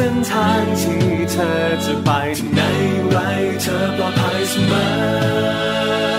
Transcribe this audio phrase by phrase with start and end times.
[0.00, 2.60] เส้นทางที่เธอจะไปที่ไหน
[3.10, 3.18] ไร
[3.62, 4.72] เธอปลอดภัยเสม
[6.16, 6.17] อ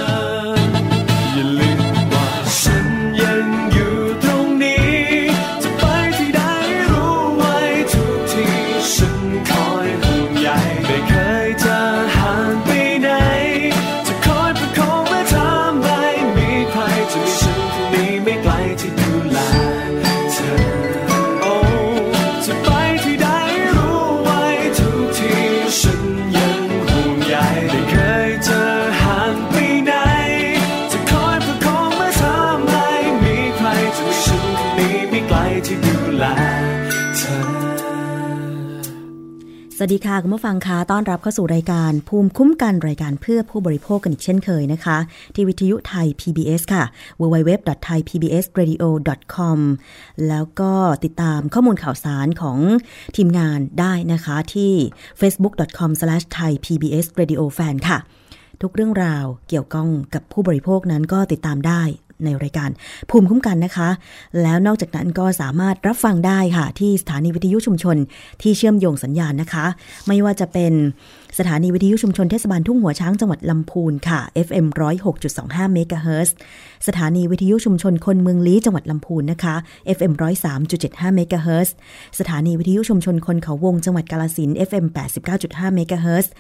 [39.82, 44.98] สวัสดีค่ะคุณผู้ฟังคะต้อนรับเข้าสู่รายการภูมิคุ้มกันรายการเพื่อผู้บริโภคกันอีกเช่นเคยนะคะ
[45.36, 46.84] ที่วิทยุไทย PBS ค่ะ
[47.22, 49.60] www.thaipbsradio.com
[50.28, 50.74] แล้วก็
[51.04, 52.60] ติดตามข้อมูลข่าวสารของ
[53.18, 54.74] ทีมงานได้นะคะที่
[55.20, 57.98] facebook.com/thaipbsradiofan ค่ะ
[58.62, 61.84] ทุกเรื่องราวเกี่ยวข้องกับผู้บริโภคนั้นก็ติดตามได้
[62.24, 62.70] ในรายการ
[63.10, 63.90] ภูมิคุ้มกันนะคะ
[64.42, 67.98] แล้วนอกจากนั้นก็สามารถรับฟังได้ค่ะ ที่สถานีวิทยุชุมชน
[68.42, 69.66] ที่เชื่อมโยงสัญญาณนะคะ
[70.08, 70.74] ไม่ว่าจะเป็น
[71.38, 74.66] สถานีวิทยุชุมชนเทศบาลทุ่งหัวช้างจังหวัดลำพูนค่ะ FM
[75.20, 76.36] 106.25เมกะเฮิรตซ์
[76.88, 79.56] สถานีวิทยุชุมชนคนเมืองลี้จังหวัดลำพูนนะคะ
[79.98, 80.14] FM
[80.64, 81.76] 103.75เมกะเฮิรตซ์
[82.20, 84.86] สถานีวิทยุชุมชนคนเขาวงจังหวัดกาลสิน FM
[85.32, 86.32] 89.5เมกะเฮิรตซ์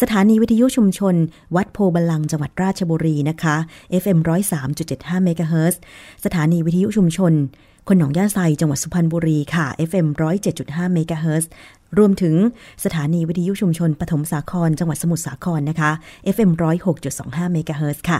[0.00, 1.14] สถานีวิทยุชุมชน
[1.56, 3.56] วัดโพบัลลังจังหวัดราชบุรีนะคะ
[4.02, 4.18] FM
[4.72, 5.80] 103.75เมกะเฮิรตซ์
[6.24, 7.32] สถานีวิทยุชุมชน
[7.90, 10.06] คนหนองย่าไซจังหวัดสุพรรณบุรีค่ะ FM
[10.50, 11.50] 107.5เมกะเฮิรตซ์
[11.98, 12.34] รวมถึง
[12.84, 15.90] สถานีวิทยุชุมชนปฐมสาคร จังหวัดสมุทรสาครนะคะ
[16.34, 16.50] FM
[17.02, 18.18] 106.25เมกะเฮิรตซ์ค่ะ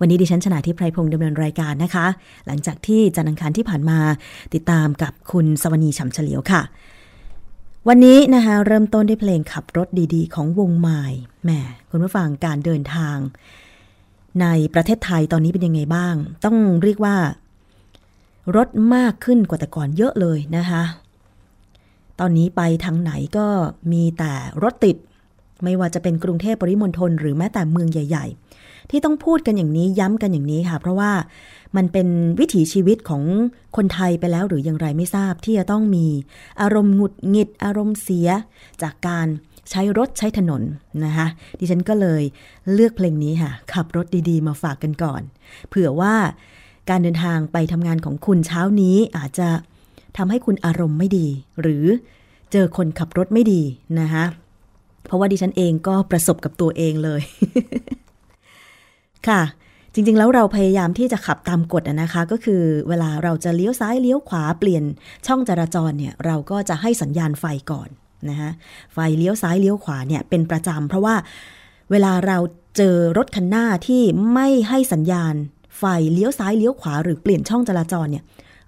[0.00, 2.06] วันนี้ดิฉันชนะทิพไพรพงศ์ดำเนินรายการนะคะ
[2.46, 3.98] หลังจากที่จันทร์อังคารที่ผ่านมา
[4.54, 6.62] ติดตามกับคุณสวนีฉ่ำเฉลียวค่ะ
[7.88, 11.02] วันนี้นะคะเริ่มต้นด้วยเพลงขับรถดีๆ ของวงไม้
[11.44, 11.50] แหม
[11.90, 13.16] คุณผู้ฟังการเดินทาง
[14.40, 16.14] ในประเทศไทยตอนนี้เป็นยังไงบ้าง
[16.44, 17.16] ต้องเรียกว่า
[18.56, 20.82] รถมากขึ้นกว่าแต่ก่อนเยอะเลยนะคะ
[22.20, 23.46] ตอนนี้ไปทางไหนก็
[23.92, 24.96] มีแต่รถติด
[25.64, 28.26] ไม่ว่าจะเป็นกรุงเทพปริมณฑลหรือแม้แต่เมืองใหญ่
[28.58, 31.12] ๆ ที่ต้องพูดกันอย่างนี้ย้ำกันอย่างนี้ค่ะ เพราะว่า
[31.76, 32.08] มันเป็น
[32.40, 33.22] วิถีชีวิตของ
[33.76, 36.06] คนไทยไปแล้วหรืออย่างไรไม่ทราบที่จะต้องมี
[36.60, 38.28] อารมณ์หงุดหงิดอารมณ์เสีย
[38.82, 39.26] จากการ
[39.70, 40.62] ใช้รถใช้ถนน
[41.04, 41.26] นะคะ
[41.58, 42.22] ดิฉันก็เลย
[42.72, 45.22] เลือกเพลงนี้ค่ะ ขับรถดีๆ มาฝากกันก่อน
[45.68, 46.14] เผื่อว่า
[46.90, 49.48] การเดินทางไปทำงานของคุณเช้านี้อาจจะ
[50.16, 51.26] ทำให้คุณอารมณ์ไม่ดี
[51.60, 51.84] หรือ
[52.52, 53.62] เจอคนขับรถไม่ดี
[54.00, 54.24] นะคะ
[55.06, 57.22] เพราะว่าดิฉันเองก็ประสบกับตัวเองเลย
[59.28, 59.42] ค่ะ
[59.94, 64.84] จริงๆ แล้วเราพยายามที่จะขับตามกฎนะคะ ก็คือเวลาเราจะเลี้ยวซ้ายเลี้ยวขวาเปลี่ยน
[65.26, 67.88] ช่องจราจรเนี่ย เราก็จะให้สัญญาณไฟก่อน
[68.28, 68.50] นะคะ
[68.92, 71.14] ไฟเลี้ยวซ้ายเลี้ยวขวาเนี่ยเป็นประจำเพราะว่า
[71.90, 72.38] เวลาเรา
[72.76, 74.02] เจอรถคันหน้าที่
[74.34, 75.34] ไม่ให้สัญญาณ
[75.78, 78.24] ไฟเลี้ยวซ้ายเลี้ยวขวาหรือเปลี่ยนช่องจราจรเนี่ย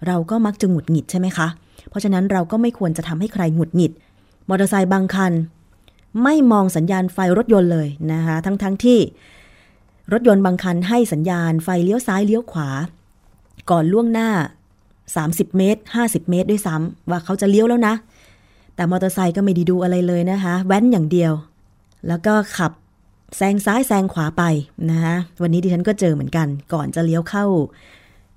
[0.07, 1.49] เราก็มักจะหงุดหงิดใช่ไหมคะ
[1.89, 3.93] เพราะฉะนั้นเราก็ไม่ควรจะทำให้ใครหงุดหงิด
[4.49, 5.33] มอเตอร์ไซค์บางคัน
[6.23, 8.99] ไม่มองสัญญาณไฟรถยนต์เลยนะคะ ทั้งๆทที่
[10.13, 12.69] รถยนต์บางคันให้สัญญาณไฟเลี้ยวซ้ายเลี้ยวขวา
[13.71, 14.31] ก่อนล่วงหน้า
[14.95, 17.95] 30 เมตร 50 เมตรด้วยซ้ำว่าเขาจะเลี้ยวแล้วนะ
[18.75, 21.33] แต่มอเตอร์ไซค์ก็ไม่ดีดูอะไรเลยนะคะ แว้นอย่างเดียว
[22.09, 22.73] แล้วก็ขับ
[23.37, 24.43] แซงซ้ายแซงขวาไป
[24.91, 27.45] นะคะวันนี้ดิฉันก็เจอเหมือนกัน ก่อนจะเลี้ยวเข้า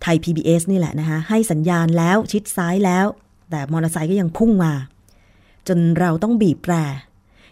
[0.02, 3.06] ไทย PBS นี่แหละนะคะให้สัญญาณแล้วชิดซ้ายแล้ว
[3.50, 4.74] แต่มอเตอร์ไซค์ก็ยังพุ่งมา
[5.68, 6.74] จนเราต้องบีบแตร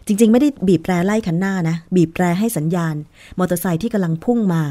[0.06, 2.94] จริง ๆ ไม่ได้บีบแตรไล่คันหน้านะ บีบแตรให้สัญญาณ
[3.38, 4.62] มอเตอร์ไซค์ที่กำลังพุ่งมา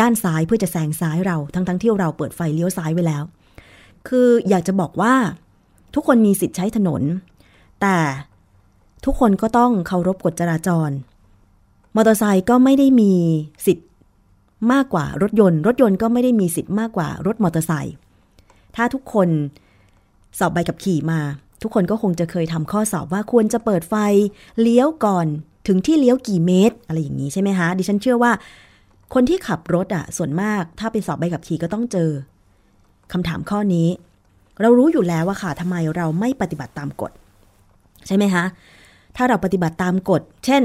[0.00, 3.22] ด้านซ้ายเพื่อจะแซงซ้ายเราทั้งๆทที่เราเปิดไฟเลี้ยวซ้ายไว้แล้ว
[4.08, 5.14] คืออยากจะบอกว่า
[5.94, 7.02] ทุกคนมีสิทธิ์ใช้ถนน
[7.80, 7.96] แต่
[9.04, 10.90] ทุกคนก็ต้องเคารพกฎจราจร
[11.96, 13.12] มอเตอร์ไซค์ก็ไม่ได้มี
[13.66, 13.88] สิทธิ์
[14.72, 17.94] มากกว่ารถยนต์ รถยนต์ก็ไม่ได้มีสิทธิ์มากกว่ารถมอเตอร์ไซค์
[18.76, 19.28] ถ้าทุกคน
[20.38, 21.20] สอบใบขับขี่มา
[21.62, 23.94] ทุกคนก็คงจะเคยทำข้อสอบว่าควรจะเปิดไฟ
[24.60, 25.26] เลี้ยวก่อน
[25.66, 28.32] ถึงที่เลี้ยวกี่เมตร อะไรอย่างนี้ใช่ไหมคะดิฉันเชื่อว่า
[29.14, 32.10] คนที่ขับรถอะ ส่วนมากถ้าไปสอบใบขับขี่ก็ต้องเจอ
[33.12, 33.88] คำถามข้อนี้
[34.60, 37.12] เรารู้อยู่แล้วว่าค่ะทำไมเราไม่ปฏิบัติตามกฎ
[38.06, 38.44] ใช่ไหมคะ
[39.16, 40.62] ถ้าเราปฏิบัติตามกฎ เช่น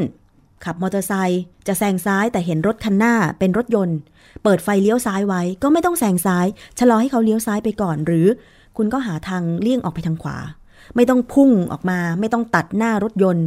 [0.65, 3.97] ขับมอเตอร์ไซค์จะแซงซ้ายแต่เห็นรถคันหน้าเป็นรถยนต์
[4.43, 6.45] เปิดไฟเลี้ยวซ้ายไว้ก็ไม่ต้องแซงซ้าย
[6.79, 8.27] ชะลอให้เขาเลี้ยวซ้ายไปก่อน หรือ
[8.77, 10.37] คุณก็หาทางเลี่ยงออกไปทางขวา
[10.95, 13.45] ไม่ต้องพุ่งออกมา ไม่ต้องตัดหน้ารถยนต์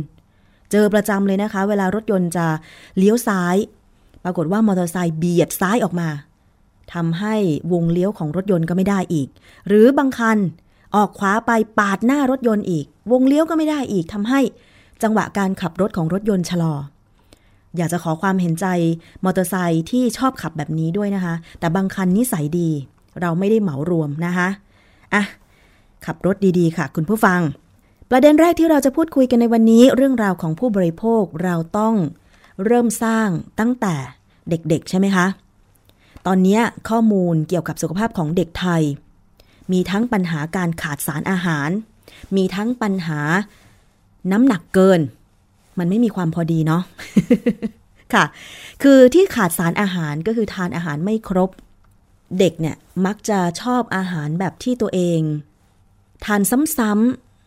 [0.73, 2.47] เจอประจำเลยนะคะ เวลารถยนต์จะ
[2.99, 3.57] เลี้ยวซ้าย
[4.25, 6.09] ปรากฏว่ามอเตอร์ไซค์เบียดซ้ายออกมา
[6.95, 7.35] ทำให้
[7.73, 9.29] วงเลี้ยวของรถยนต์ก็ไม่ได้อีก
[9.69, 10.39] หรือบางคัน
[10.97, 14.41] ออกขวาไปปาดหน้ารถยนต์อีก วงเลี้ยวก็ไม่ได้อีกทำให้
[15.03, 16.75] จังหวะการขับรถของรถยนต์ชะลอ
[17.77, 18.67] อยากจะขอความเห็นใจ
[19.25, 22.71] มอเตอร์ไซค์ที่ชอบขับแบบนี้ด้วยนะคะ แต่บางคันนิสัยดี
[23.21, 24.49] เราไม่ได้เหมารวมนะคะ
[25.15, 25.23] อะ
[26.07, 27.41] ขับรถดีๆ ค่ะ คุณผู้ฟัง
[28.11, 31.95] ประเด็นแรกที่เราจะพูดคุยกันในวันนี้ เรื่องราวของผู้บริโภคเราต้อง
[32.65, 33.29] เริ่มสร้าง
[33.61, 33.95] ตั้งแต่
[34.49, 35.27] เด็กๆ ใช่ไหมคะ
[36.27, 38.83] ตอนนี้ข้อมูลเกี่ยวกับสุขภาพของเด็กไทย
[39.73, 41.71] มีทั้งปัญหาการขาดสารอาหาร
[42.37, 43.21] มีทั้งปัญหา
[44.33, 45.01] น้ำหนักเกิน
[45.79, 46.83] มันไม่มีความพอดีเนาะ
[48.15, 48.25] ค่ะ
[48.83, 51.51] คือที่ขาดสารอาหารก็คือทานอาหารไม่ครบ
[52.39, 52.77] เด็กเนี่ย
[53.07, 55.21] มักจะชอบอาหารแบบที่ตัวเอง
[56.25, 56.41] ทาน
[56.79, 56.93] ซ้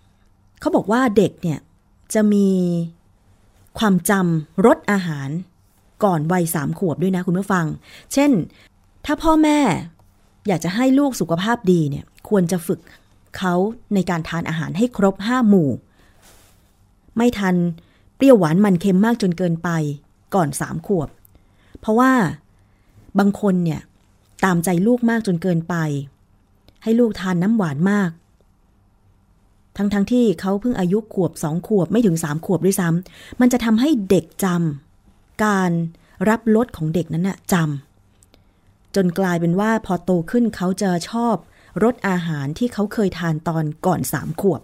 [0.01, 1.59] ำๆเขาบอกว่าเด็กเนี่ย
[2.13, 2.49] จะมี
[3.79, 5.29] ความจำรสอาหาร
[6.03, 7.65] ก่อนวัยสามขวบด้วยนะคุณผู้ฟัง
[8.13, 8.31] เช่น
[9.05, 9.59] ถ้าพ่อแม่
[10.47, 12.79] อยากจะให้ลูกสุขภาพดีเนี่ยควรจะฝึก
[13.37, 13.53] เขา
[13.93, 15.69] ในการทานอาหารให้ครบห้าหมู่
[17.17, 17.55] ไม่ทัน
[18.17, 19.69] เปรี้ยวหวานมันเค็มมากจนเกินไป
[20.35, 21.09] ก่อนสามขวบ
[21.79, 22.11] เพราะว่า
[23.19, 23.81] บางคนเนี่ย
[24.43, 25.75] ตามใจลูกมากจนเกินไป
[26.83, 28.09] ให้ลูกทานน้ำหวานมาก
[29.77, 35.71] ทั้งๆทที่เขาเพิ่งอายุขวบสองขวบไม่ถึงสามขวบด้วยซ้ำมันจะทำให้เด็กจำการ
[36.29, 41.35] รับรสของเด็กนั้นน่ะจำจนกลายเป็นว่าพอโตขึ้นเขาจะชอบ
[41.83, 44.61] รสอาหารที่เขาเคยทานตอนก่อนสามขวบ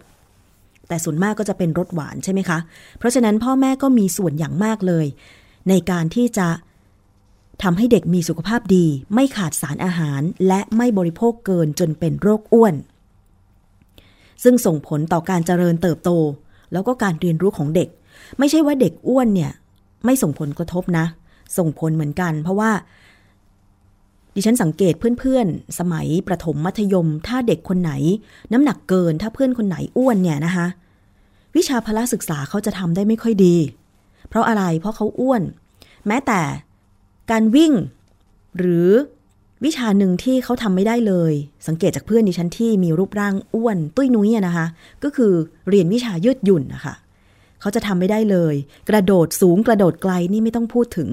[0.88, 2.58] แต่ส่วนมากก็จะเป็นรสหวานใช่ไหมคะ
[2.98, 5.06] เพราะฉะนั้นพ่อแม่ก็มีส่วนอย่างมากเลย
[5.68, 6.48] ในการที่จะ
[7.62, 12.74] ทำให้เด็กมีสุขภาพดี ไม่ขาดสารอาหาร และไม่บริโภคเกินจนเป็นโรคอ้วน
[14.42, 16.10] ซึ่งส่งผลต่อการเจริญเติบโต
[16.72, 17.88] แล้วก็การเรียนรู้ของเด็ก
[18.38, 19.52] ไม่ใช่ว่าเด็กอ้วนเนี่ย
[20.04, 21.06] ไม่ส่งผลกระทบนะ
[21.58, 22.70] ส่งผลเหมือนกัน เพราะว่า
[24.34, 27.92] ดิฉันสังเกตเพื่อนๆ สมัยประถมมัธยม ถ้าเด็กคนไหน
[28.52, 30.66] น้ำหนักเกินถ้าเพื่อนคนไหนอ้วนเนี่ยนะคะ
[31.56, 33.56] วิชาพละศึกษาเขาจะทำได้ไม่ค่อยดี
[34.28, 35.42] เพราะอะไรเพราะเขาอ้วน
[36.06, 36.42] แม้แต่
[37.30, 37.72] การวิ่ง
[38.58, 38.90] หรือ
[39.64, 41.32] วิชาหนึ่งที่เขาทำไม่ได้เลย
[41.66, 44.66] สังเกตจากเพื่อนดิฉันที่มีรูปร่างอ้วน ตุ้ยนุ้ยนะคะ
[45.04, 45.32] ก็คือ
[45.68, 46.94] เรียนวิชายืดหยุ่นนะคะ
[47.60, 48.54] เขาจะทำไม่ได้เลย
[48.88, 51.08] กระโดดสูงกระโดดไกลนี่ไม่ต้องพูดถึง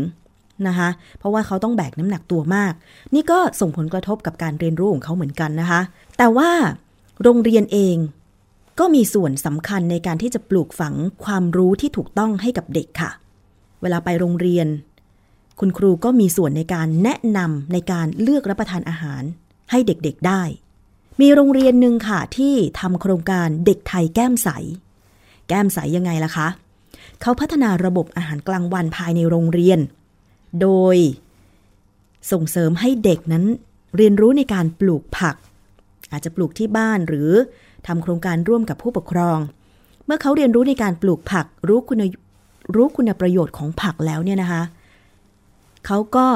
[0.68, 0.90] นะคะ
[1.20, 2.74] เพราะว่าเขาต้องแบกน้ำหนักตัวมาก
[3.16, 5.82] นี่ก็ส่งผลกระทบกับการเรียนรู้ของเขาเหมือนกันนะคะ
[6.18, 6.52] แต่ว่า
[7.24, 7.98] โรงเรียนเอง
[8.80, 13.12] ก็มีส่วนสำคัญในการที่จะปลูกฝังความรู้ที่ถูกต้องให้กับเด็กค่ะ
[13.82, 14.68] เวลาไปโรงเรียน
[15.60, 19.24] คุณครูก็มีส่วนในการแนะนำในการเลือกรับประทานอาหาร
[19.72, 20.44] ให้เด็กๆได้
[21.22, 24.50] มีโรงเรียนหนึ่งค่ะที่ทำโครงการเด็กไทยแก้มใส
[25.48, 26.48] แก้มใสยังไงล่ะคะ
[27.22, 29.80] เขาพัฒนาระบบอาหารกลางวันภายในโรงเรียน
[30.62, 30.96] โดย
[32.32, 33.46] ส่งเสริมให้เด็กนั้น
[33.98, 35.36] เรียนรู้ในการปลูกผัก
[36.12, 37.32] อาจจะปลูกที่บ้านหรือ
[37.88, 39.38] ทำโครงการร่วมกับผู้ปกครอง
[40.06, 42.04] เมื่อเขาเรียนรู้ในการปลูกผักรู้คุณ
[42.76, 44.64] รู้คุณประโยชน์ของผักแล้วเนี่ยนะคะ
[45.86, 46.28] เขาก็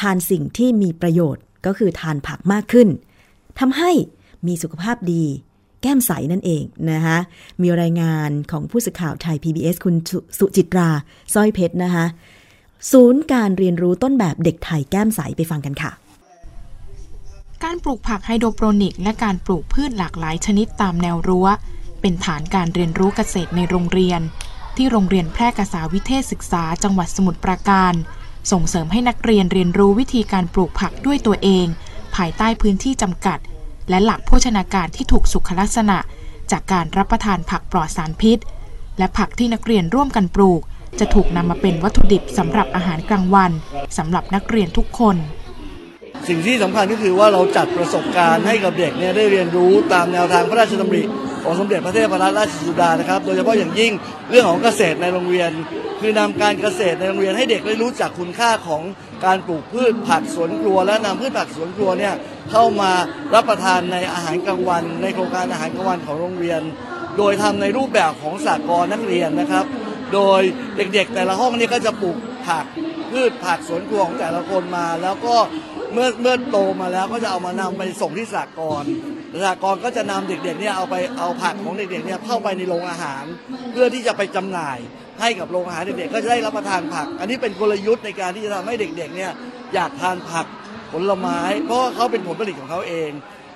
[0.00, 2.88] ทานสิ่งที่มีประโยชน์ก็คือทานผักมากขึ้น
[3.58, 3.90] ทำให้
[4.46, 5.24] มีสุขภาพดี
[5.82, 7.18] แก้มใสนั่นเองนะคะ
[7.62, 10.88] มีรายงานของผู้สื่อข่าวไทย PBS คุณสุสุจิตรา
[11.34, 12.06] สร้อยเพชรนะคะ
[12.92, 15.92] ศูนย์การเรียนรู้ต้นแบบเด็กไทยแก้มใสไปฟังกันค่ะ
[17.64, 21.46] การปลูกผักไฮโดรโปรนิก และการปลูกพืชหลากหลายชนิดตามแนวรั้ว
[22.00, 24.20] เป็นฐานการเรียนรู้เกษตรในโรงเรียน
[24.76, 27.94] ที่โรงเรียนแพร่กษาวิเทศศึกษาจังหวัดสมุทรปราการ
[28.52, 31.66] ส่งเสริมให้นักเรียนเรียนรู้วิธีการปลูกผักด้วยตัวเอง
[32.16, 33.38] ภายใต้พื้นที่จำกัด
[33.90, 35.98] และหลักโภชนาการที่ถูกสุขลักษณะ
[36.50, 38.38] จากการรับประทานผักปลอดสารพิษ
[38.98, 40.62] และผักที่นักเรียนร่วมกันปลูก
[41.00, 43.50] จะถูกนำมาเป็นวัตถุดิบสำหรับอาหารกลางวัน
[43.98, 45.16] สำหรับนักเรียนทุกคน
[46.28, 51.02] สิ่งที่สำคัญก็คือว่าเราจัดประสบการณ์ให้กับเด็กเนี่ยได้เรียนรู้ตามแนวทางพระราชดำริ
[51.42, 53.92] ของสมเด็จพระเทพรัตนราชสุดานะครับ โดยเฉพาะอย่างยิ่ง
[54.30, 55.50] เรื่องของเกษตรในโรงเรียน
[56.00, 58.82] คือนำการเกษตรในโรงเรียนให้เด็กได้รู้จักคุณค่าของ
[59.24, 62.14] การปลูกพืชผักสวนครัว และนำพืชผักสวนครัวเนี่ย
[62.50, 62.90] เข้ามา
[63.34, 66.60] รับประทานในอาหารกลางวัน ในโครงการอาหารกลางวันของโรงเรียน
[67.18, 69.64] โดยทำในรูปแบบของสากลนักเรียนนะครับ
[70.12, 70.40] โดย
[70.76, 72.64] เด็กๆ แต่ละห้องนี้ก็จะปลูกผัก
[73.12, 75.36] พืชผักสวนครัวของแต่ละคนมา แล้วก็
[75.92, 78.84] เมื่อเมื่อโตมาแล้วก็จะเอามานำไปส่งที่สากล
[79.46, 83.24] สากลก็จะนำเด็กๆเนี่ยเอาไปเอาผักของเด็กๆเนี่ยเข้าไปในโรงอาหาร
[83.72, 84.78] เพื่อที่จะไปจำหน่าย
[85.20, 89.32] ให้กับโรงอาหารเด็กๆก็จะได้รับประทานผัก อันนี้เป็นกลยุทธ์ในการที่จะทำให้เด็กๆเนี่ย
[89.74, 90.46] อยากทานผัก
[90.92, 93.10] ผลไม้ เพราะเขาเป็นผลผลิตของเขาเอง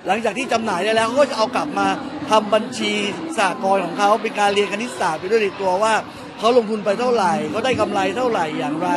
[0.07, 1.89] หลังจากที่จำหน่ายได้แล้วเขาก็จะเอากลับมา
[2.31, 2.93] ทำบัญชี
[3.37, 5.93] สหกรของเขาเป็นการเรียนคณิตศาสตร์ไปด้วยในตัวว่า
[6.39, 8.89] เขาลงทุนไปเท่าไหร่เขาได้กำไรเท่าไหร่อย่างไร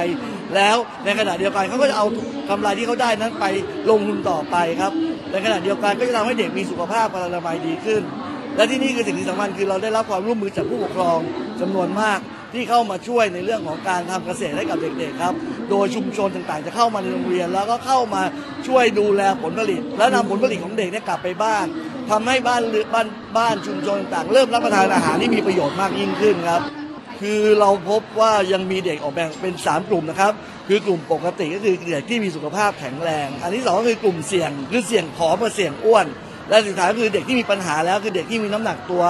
[0.55, 2.05] แล้วในขณะเดียวกันเขาก็จะเอา
[2.49, 3.45] กำไรที่เขาได้นั้นไป
[3.89, 4.91] ลงทุนต่อไปครับ
[5.31, 8.01] ในขณะเดียวกันก็จะทำให้เด็กมีสุขภาพพลานามัยดีขึ้น
[8.55, 11.19] และที่นี่คือสิ่งที่สำคัญคือเราได้รับความร่วมมือจากผู้ปกครอง
[11.61, 12.19] จำนวนมาก
[12.53, 15.33] ที่เข้ามาช่วยในเรื่องของการทำเกษตรให้กับเด็กๆครับ
[15.69, 18.21] โดยชุมชนต่างๆ จะเข้ามาในโรงเรียน แล้วก็เข้ามา
[18.67, 21.65] ช่วยดูแลผลผลิต และนำผลผลิตของเด็กเนี่ยกลับไปบ้าน
[22.11, 23.07] ทำให้บ้านเรือนบ้าน
[23.37, 26.61] บ้านชุมชนต่างๆเริ่มรับประทานอาหารที่มีประโยชน์มากยิ่งขึ้นครับ
[27.21, 30.33] คือเราพบว่ายังมีเด็กออกแบ่งเป็น 3 กลุ่มนะครับ
[30.67, 36.07] คือกลุ่มปกติก็คือเด็กที่มีสุขภาพแข็งแรง อันที่สองก็คือกลุ่มเสี่ยงคือเสี่ยงผอมกับเสี่ยงอ้วน
[36.49, 39.03] และสุดท้ายก็คือเด็กที่มีปัญหาแล้วคือเด็กที่มีน้ำหนักตัว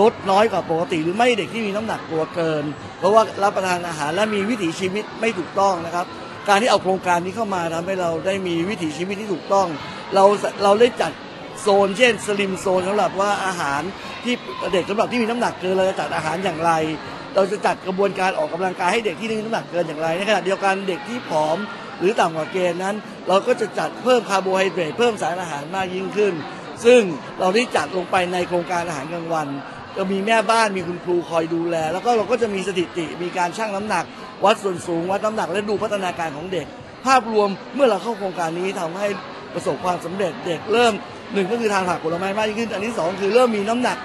[0.00, 2.64] ลดน้อยกว่าปกติ หรือไม่เด็กที่มีน้ำหนักตัวเกิน
[2.98, 6.06] เพราะว่ารับประทานอาหารและมีวิถีชีวิตไม่ถูกต้องนะครับ
[6.48, 9.66] การที่เอาโครงการนี้เข้ามาทำให้เราได้มีวิถีชีวิตที่ถูกต้อง
[10.14, 10.24] เรา
[10.62, 11.12] เราได้จัด
[11.62, 13.82] โซนเช่น slim zone สำหรับว่าอาหาร
[14.24, 14.34] ที่
[14.72, 16.72] เด็กสำหรับที่มีน้ำหนักเกินเราจะจัดอาหารอย่างไร
[17.36, 21.58] เราจะจัดกระบวนการออกกำลังกายให้เด็กที่มีน้ำหนักเกินอย่างไรในขณะเดียวกันเด็กที่ผอม
[21.98, 22.94] หรือต่ำกว่าเกณฑ์นั้น
[23.28, 26.34] เราก็จะจัดเพิ่มคาร์โบไฮเดรตเพิ่มสารอาหารมากยิ่งขึ้น
[26.84, 27.00] ซึ่ง
[27.40, 29.48] เราได้จัดลงไปในโครงการอาหารกลางวัน
[29.96, 34.04] จะมีแม่บ้านมีคุณครูคอยดูแล แล้วก็เราก็จะมีสถิติมีการชั่งน้ำหนัก
[34.44, 36.66] วัดส่วนสูงวัดน้ำหนักและดูพัฒนาการของเด็ก
[37.06, 39.06] ภาพรวมเมื่อเราเข้าโครงการนี้ทำให้
[39.54, 40.92] ประสบความสำเร็จเด็กเริ่ม
[41.32, 43.98] หนึ่งก็คือทานผักผลไม้มากยิ่งขึ้น อันที่สองคือเริ่มมีน้ำหนัก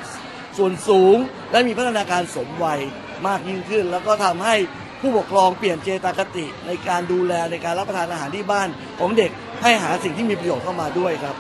[0.58, 1.18] ส่วนสูง
[1.52, 2.80] และมีพัฒนาการสมวัย
[3.28, 4.56] มากยิ่งขึ้น แล้วก็ทำให้
[5.02, 8.68] ผู้ปกครองเปลี่ยนเจตคติ ในการดูแลในการรับประทานอาหารที่บ้าน
[9.00, 11.36] ของเด็กให้หาสิ่งที่มีประโยชน์เข้ามาด้วยครับ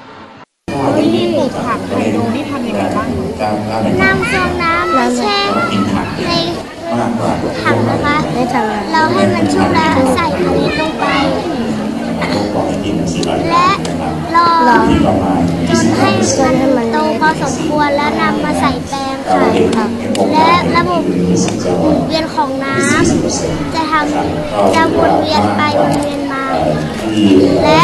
[1.13, 3.07] ที่ปลูกผักไฮโดรนี่ทำยังไงบ้าง
[4.01, 5.37] นำฟองน้ำมาแช่
[6.25, 6.31] ใน
[7.63, 8.15] ถังนะคะ
[8.91, 11.05] เราให้มันชุ่มแล้วใส่ผลิตลงไป
[13.51, 13.69] และ
[14.35, 14.49] รอ
[15.69, 16.11] จนให้
[16.77, 19.85] มันโตพอสมควรแล้วนำมาใส่แปลง ค่ะ
[20.33, 26.43] และระบบหมุนเวียนของน้ำจะทำจะวนเวียนไปวนเวียนมา
[27.63, 27.83] และ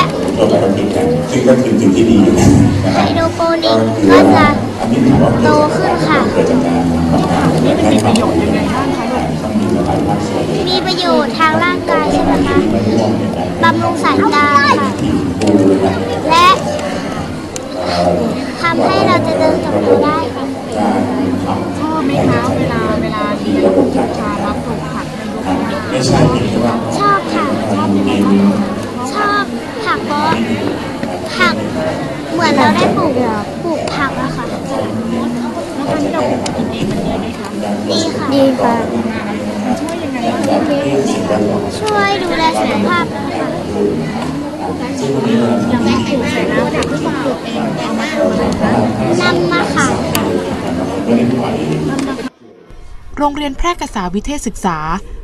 [1.32, 2.48] ซึ่งก็คือสิ่งที่ดีนะ
[2.94, 3.78] ไฮโดรโปนิก
[4.12, 4.46] ก็จะ
[5.44, 6.20] โตขึ้นค่ะ
[7.64, 12.58] นี่มันมีประโยชน์ยังไงบ้างคะลูกมีประโยชน์ทางร่างกายใช่ไหมคะ
[13.64, 14.48] บำรุงสายตา
[14.80, 14.90] ค่ะ
[16.30, 16.48] และ
[18.62, 20.18] ทำให้เราเจะเดินกับเราได้
[22.18, 23.84] ค่ะชอบไหมคะเวลาเวลาเรียนวิ
[24.20, 27.46] ชารับปลูกผักไฮโดรโปรนิกไม่ใช่เพียงแค่ว่าชอบค่ะ
[27.76, 28.38] ชอบยังไงบ้าง
[29.14, 29.44] ชอบ
[29.86, 30.32] ผักเพราะ
[31.36, 31.56] ผัก
[32.34, 33.14] เหมือนเราได้ปลูก
[33.64, 37.48] ปลูกผักอะค่ะแล้วการที่เราปลูกกินเองมันดีไหมคะ
[37.90, 38.74] ดีค่ะดีค่ะ
[39.66, 40.42] มันช่วยยังไงบ้าง
[41.80, 43.48] ช่วยดูแลสุขภาพนะคะ
[45.70, 48.44] อย่างที่ปลูกเสร็จแล้วผักที่เราปลูกเองเอามาทำอะไร
[49.76, 51.58] คะนำมาขาย
[53.18, 54.78] โรงเรียนแพร่กษาวิเทศศึกษา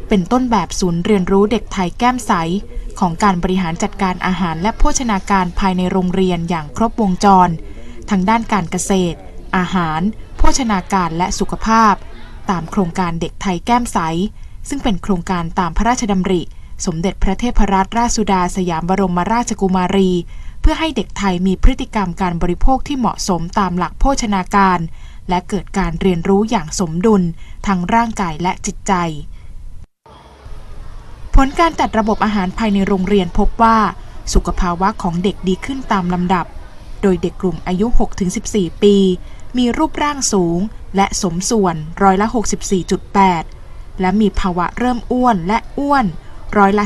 [0.09, 2.31] เป็นต้นแบบศูนย์เรียนรู้เด็กไทยแก้มใส
[2.99, 7.49] ของการบริหารจัดการอาหารและโภชนาการภายในโรงเรียนอย่างครบวงจร
[8.09, 9.17] ทั้งด้านการเกษตร
[9.57, 10.01] อาหาร
[10.37, 11.93] โภชนาการและสุขภาพ
[12.49, 13.97] ตามโครงการเด็กไทยแก้มใส
[14.69, 16.41] ซึ่งเป็นโครงการตามพระราชดำริ
[16.85, 20.11] สมเด็จพระเทพรัตนราชสุดาสยามบรมราชกุมารี
[20.61, 24.79] เพื่อให้เด็กไทยมีพฤติกรรมการบริโภคที่เหมาะสมตามหลักโภชนาการ
[25.29, 27.23] และเกิดการเรียนรู้อย่างสมดุล
[27.67, 28.93] ทั้งร่างกายและจิตใจ
[31.35, 33.77] ผลการจัดระบบอาหารภายในโรงเรียนพบว่า
[34.33, 36.45] สุขภาวะของเด็กดีขึ้นตามลำดับ
[37.01, 37.87] โดยเด็กกลุ่มอายุ
[38.35, 38.95] 6-14 ปี
[39.57, 40.59] มีรูปร่างสูง
[40.95, 42.27] และสมส่วนร้อยละ
[43.33, 46.05] 64.8 และมีภาวะเริ่มอ้วนและอ้วน
[46.57, 46.83] ร้อยละ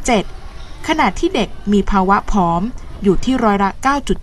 [0.00, 2.62] 17.37 ขณะที่เด็กมีภาวะผอม
[3.02, 3.70] อยู่ที่ร้อยละ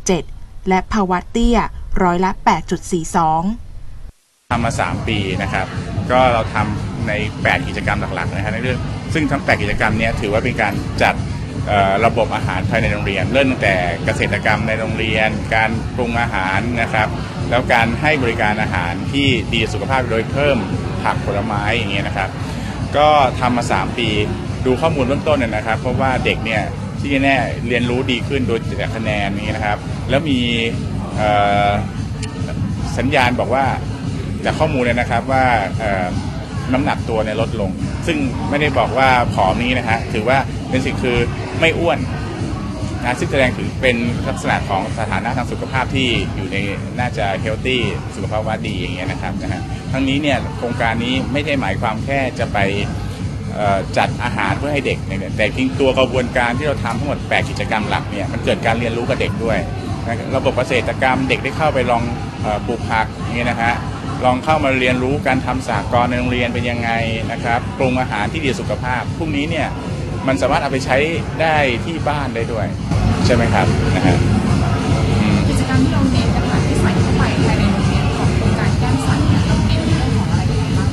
[0.07, 1.59] 9.7 และภาวะเตี้ย
[2.03, 2.31] ร้อยละ
[3.01, 5.67] 8.42 ทำมา 3 ปีนะครับ
[6.12, 8.79] ก็เราทำใน 8 กิจกรรมหลักๆนะครับในเรื่อง
[9.13, 11.15] ซึ่งทั้ง 8 กิจกรรมนี้ถือว่าเป็นการจัด
[12.05, 17.07] ระบบอาหารภายในโรงเรียน เริ่มตั้งแต่เกษตรกรรมในโรงเรียน การปรุงอาหารนะครับ
[17.50, 20.57] แล้วการให้บริการอาหารที่ดีสุขภาพโดยเพิ่ม
[21.03, 22.29] ผักผลไม้อย่างเงี้ยนะครับ
[22.98, 24.10] ก็ทำมา 3 ปี
[24.65, 26.63] ดูข้อมูลเบื้องต้นเนยนะครับ เพราะว่าเด็กเนี่ย
[27.00, 29.77] ที่แน่ๆเรียนรู้ดีขึ้นโดยจากคะแนนนี้นะครับ
[30.10, 30.39] แล้วมี
[32.98, 33.65] สัญญาณบอกว่า
[34.46, 35.46] จากข้อมูลเนี่ยนะครับว่า
[36.74, 37.72] น้ำหนักตัวเนี่ยลดลง
[38.08, 38.18] ซึ่ง
[38.50, 40.38] ไม่ได้บอกว่าผอมนี้นะฮะถือว่า
[40.70, 41.18] เป็นสิ่งคือ
[41.60, 42.00] ไม่อ้วน
[43.03, 43.96] นะซึ่งแสดงถึงเป็น
[44.27, 46.58] ลักษณะของสถานะทางสุขภาพที่อยู่ใน
[47.00, 47.82] น่าจะเฮลตี้
[48.15, 52.58] สุขภาพว่าดีอย่างเงี้ยนะครับนะฮะทั้งนี้เนี่ยโครงการนี้ไม่ได้หมายความแค่จะไป
[53.98, 59.58] จัดอาหารเพื่อให้เด็กเนี่ยแต่จริงตัวกระบวนการที่เราทำทั้งหมด 8 กิจกรรมหลักเนี่ยมันเกิดการเรียนรู้กับเด็กด้วย
[60.36, 62.03] ระบบเกษตรกรรมเด็กได้เข้าไปลอง
[62.41, 63.74] เอ่อปลูกผักอย่างเงี้ยนะฮะ
[64.25, 66.91] ลองเข้ามาเรียนรู้การทำสหกรณ์ในโรงเรียนเป็นยังไง
[67.31, 69.67] นะครับปรุงอาหารที่ดีต่อสุขภาพ พวกนี้เนี่ย
[70.27, 70.98] มันสามารถเอาไปใช้
[71.41, 71.55] ได้
[71.86, 72.65] ที่บ้านได้ด้วย
[73.25, 74.17] ใช่ไหมครับนะฮะ
[75.22, 80.89] อืมกิจกรรมที่เราเน้นนะคะที่ใส่เข้าไปภายในโรงเรียนของโครงการแก้มใสเนี่ยเราเน้นเรื่องของอะไรยังไงบ้าง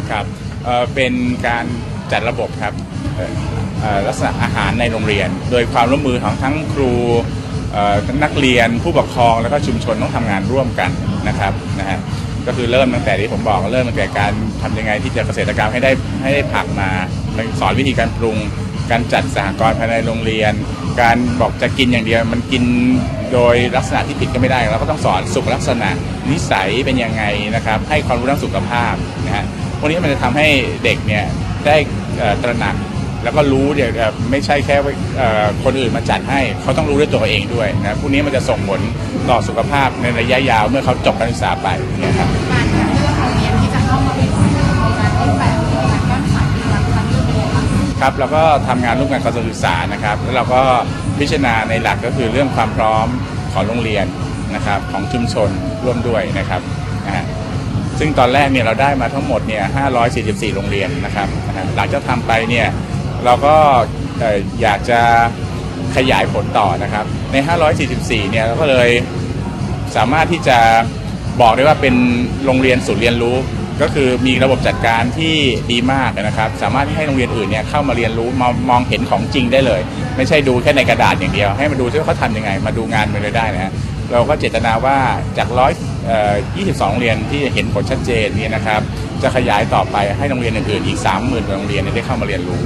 [0.04, 0.24] ะครับ
[0.64, 1.12] เอ่อเป็น
[1.46, 1.64] การ
[2.12, 2.74] จัดระบบครับ
[3.16, 3.32] เอ่อ
[3.80, 7.45] เอ่อลักษณะอาหารในโรงเรียน โดยความร่วมมือของทั้งครูเอ่อ
[8.24, 10.90] นักเรียนผู้ปกครองแล้วก็ชุมชนต้องทำงานร่วมกัน
[11.28, 11.98] นะครับนะฮะ
[12.46, 15.90] ก็คือเริ่มตั้งแต่ที่ผมบอกเริ่มตั้งแต่การทำยังไงที่จะเกษตรกรรมให้ได้
[16.22, 16.88] ให้ได้ผักมา
[17.60, 18.36] สอนวิธีการปรุง
[18.90, 20.52] การจัดสหกรณ์ภายในโรงเรียน
[21.00, 22.64] การบอกจะกินอย่างเดียว มันกิน
[23.32, 25.88] โดยลักษณะที่ผิดก็ไม่ได้เราก็ต้องสอนสุขลักษณะ
[26.30, 29.44] นิสัยเป็นยังไงนะครับให้ความรู้ด้านสุขภาพนะฮะ
[29.78, 30.48] พวกนี้มันจะทำให้
[30.84, 31.24] เด็กเนี่ย
[31.66, 31.76] ได้
[32.42, 32.74] ตระหนัก
[33.26, 33.90] แล้วก็รู้เดี๋ยว
[34.30, 34.76] ไม่ใช่แค่
[35.64, 38.80] คนอื่นมาจัดให้เขาต้องรู้ด้วยตัวเองด้วยนะพวกนี้มันจะส่งผล
[39.30, 41.68] ต่อสุขภาพในระยะยาวเมื่อเขาจบการศึกษาไป
[42.02, 44.52] นี่ยครับการคัดเลือกโรงเรียนที่จะเข้ามาเป็นโครง
[44.98, 50.60] การรูปแบบโครงการแก้มใสที่รับคัดเลือกยังไงบ้างครับเราก็ทำงานร่วมกันกับกระทรวงศึกษานะครับ แล้วเราก็
[51.18, 53.06] พิจารณาในหลักก็คือเรื่องความพร้อม
[53.52, 54.06] ของโรงเรียน
[54.54, 55.50] นะครับของชุมชน
[55.84, 56.60] ร่วมด้วยนะครับ
[57.06, 57.26] นะฮะ
[57.98, 59.62] ซึ่งตอนแรกเนี่ยเราได้มาทั้งหมดเนี่ย
[60.08, 61.28] 544 โรงเรียนนะครับ
[61.76, 62.66] หลังจากทำไปเนี่ย
[63.24, 63.56] เราก็
[64.62, 65.00] อยากจะ
[65.96, 67.36] ขยายผลต่อนะครับ ใน
[67.84, 68.90] 544 เนี่ยเราก็เลย
[69.96, 70.58] สามารถที่จะ
[71.40, 71.94] บอกได้ว่าเป็น
[72.44, 73.36] โรงเรียนศูนย์เรียนรู้
[73.82, 75.34] ก็คือมีระบบจัดการที่
[75.72, 79.80] ดีมากนะครับ สามารถให้โรงเรียนอื่นเนี่ยเข้ามาเรียนรู้มองมองเห็นของจริงได้เลย
[80.16, 83.72] ไม่ใช่ดูแค่ในกระดาษอย่างเดียว ให้มาดูว่าเขาทำยังไง มาดูงานไปเลยได้นะฮะ
[84.12, 84.96] เราก็เจตนาว่า
[85.38, 85.72] จากร้อย
[86.56, 88.80] ยี่สิบสองโรงเรียนที่เห็นผลชัดเจนเนี่ยนะครับ
[89.22, 92.60] จะขยายต่อไปให้โรงเรียนอื่นๆอีก 30,000โรงเรียนได้เข้ามาเรียนรู้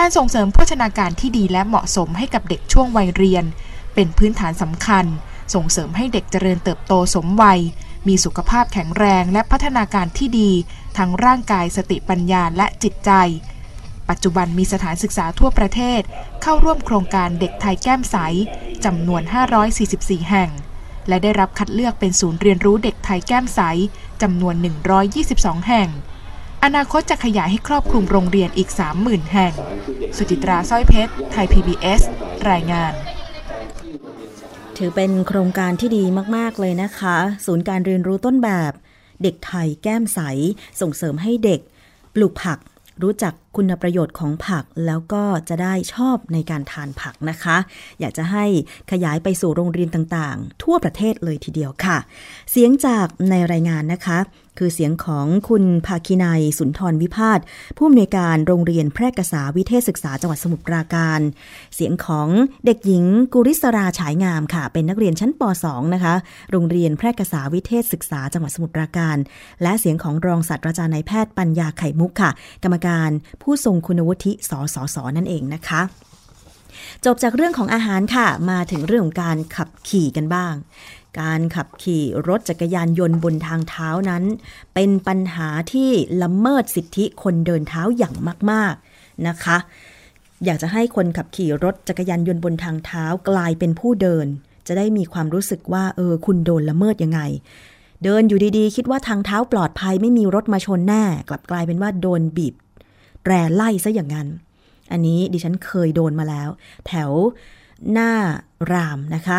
[0.00, 3.44] การส่งเสริมโภชนาการที่ดีและเหมาะสมให้กับเด็กช่วงวัยเรียน
[3.94, 5.04] เป็นพื้นฐานสำคัญ
[5.54, 7.60] ส่งเสริมให้เด็กเจริญเติบโตสมวัย
[8.08, 10.50] มีสุขภาพแข็งแรงและพัฒนาการที่ดี
[10.98, 13.10] ทั้งร่างกายสติปัญญาและจิตใจ
[14.08, 16.00] ปัจจุบันมีสถานศึกษาทั่วประเทศ
[16.42, 18.16] เข้าร่วมโครงการเด็กไทยแก้มใส
[18.84, 19.22] จำนวน
[19.76, 20.50] 544 แห่ง
[21.08, 23.60] และได้รับคัดเลือกเป็นศูนย์เรียนรู้เด็กไทยแก้มใส
[24.22, 24.54] จำนวน
[25.12, 25.88] 122 แห่ง
[26.64, 29.52] อนาคตจะขยายให้ครอบคลุมโรงเรียนอีก 30,000 แห่ง
[30.16, 32.00] สุจิตราสร้อยเพชร ไทย PBS
[32.50, 32.92] รายงาน
[34.76, 36.04] ถือเป็นโครงการที่ดี
[36.36, 37.16] มาก ๆ เลยนะคะ
[37.46, 38.72] ศูนย์การเรียนรู้ต้นแบบ
[39.22, 40.20] เด็กไทยแก้มใส
[40.80, 41.60] ส่งเสริมให้เด็ก
[42.14, 42.58] ปลูกผัก
[43.02, 47.56] รู้จัก คุณประโยชน์ของผักแล้วก็จะได้ชอบในการทานผักนะคะ
[48.00, 48.44] อยากจะให้
[48.90, 51.98] ขยายไปสู่โรงเรียนต่างๆ ทั่วประเทศเลยทีเดียวค่ะ
[52.50, 54.18] เสียงจากในรายงานนะคะ
[54.60, 57.40] คือเสียงของคุณภาคินัยสุนทรวิพาท
[57.76, 61.20] ผู้อำนวยการโรงเรียนแพร่กษาวิเทศศึกษาจังหวัดสมุทรปราการ
[61.74, 62.28] เสียงของ
[62.66, 66.14] เด็กหญิงกุริศราฉายงามค่ะ เป็นนักเรียนชั้นป .2 นะคะ
[66.50, 69.16] โรงเรียนแพร่กษาวิเทศศึกษาจังหวัดสมุทรปราการ
[69.62, 72.30] และเสียงของรองศาสตราจารย์นายแพทย์ปัญญาไข่มุกค่ะ
[72.62, 73.10] กรรมการ
[73.42, 75.82] ผูผู้ทรงคุณวุฒิสสสนั่นเองนะคะ
[77.04, 80.54] จบจากเรื่องของอาหารค่ะ มาถึงเรื่องของการขับขี่กันบ้าง
[81.20, 84.24] การขับขี่รถจักรยานยนต์บนทางเท้านั้น
[84.74, 85.90] เป็นปัญหาที่
[86.22, 88.14] ละเมิดสิทธิคนเดินเท้าอย่าง
[88.50, 89.56] มาก ๆนะคะ
[90.44, 94.26] อยากจะให้คนขับขี่รถจักรยานยนต์บนทางเท้ากลายเป็นผู้เดิน
[94.66, 97.20] จะได้มีความรู้สึกว่าเออคุณโดนละเมิดยังไง
[98.04, 102.54] เดินอยู่ดีๆ คิดว่าทางเท้าปลอดภัยไม่มีรถมาชนแน่ กลับกลายเป็นว่าโดนบีบ
[103.26, 104.28] แตรไล่ซะอย่างนั้น
[104.92, 106.48] อันนี้ดิฉันเคยโดนมาแล้ว
[106.86, 107.10] แถว
[107.92, 108.12] หน้า
[108.72, 109.38] รามนะคะ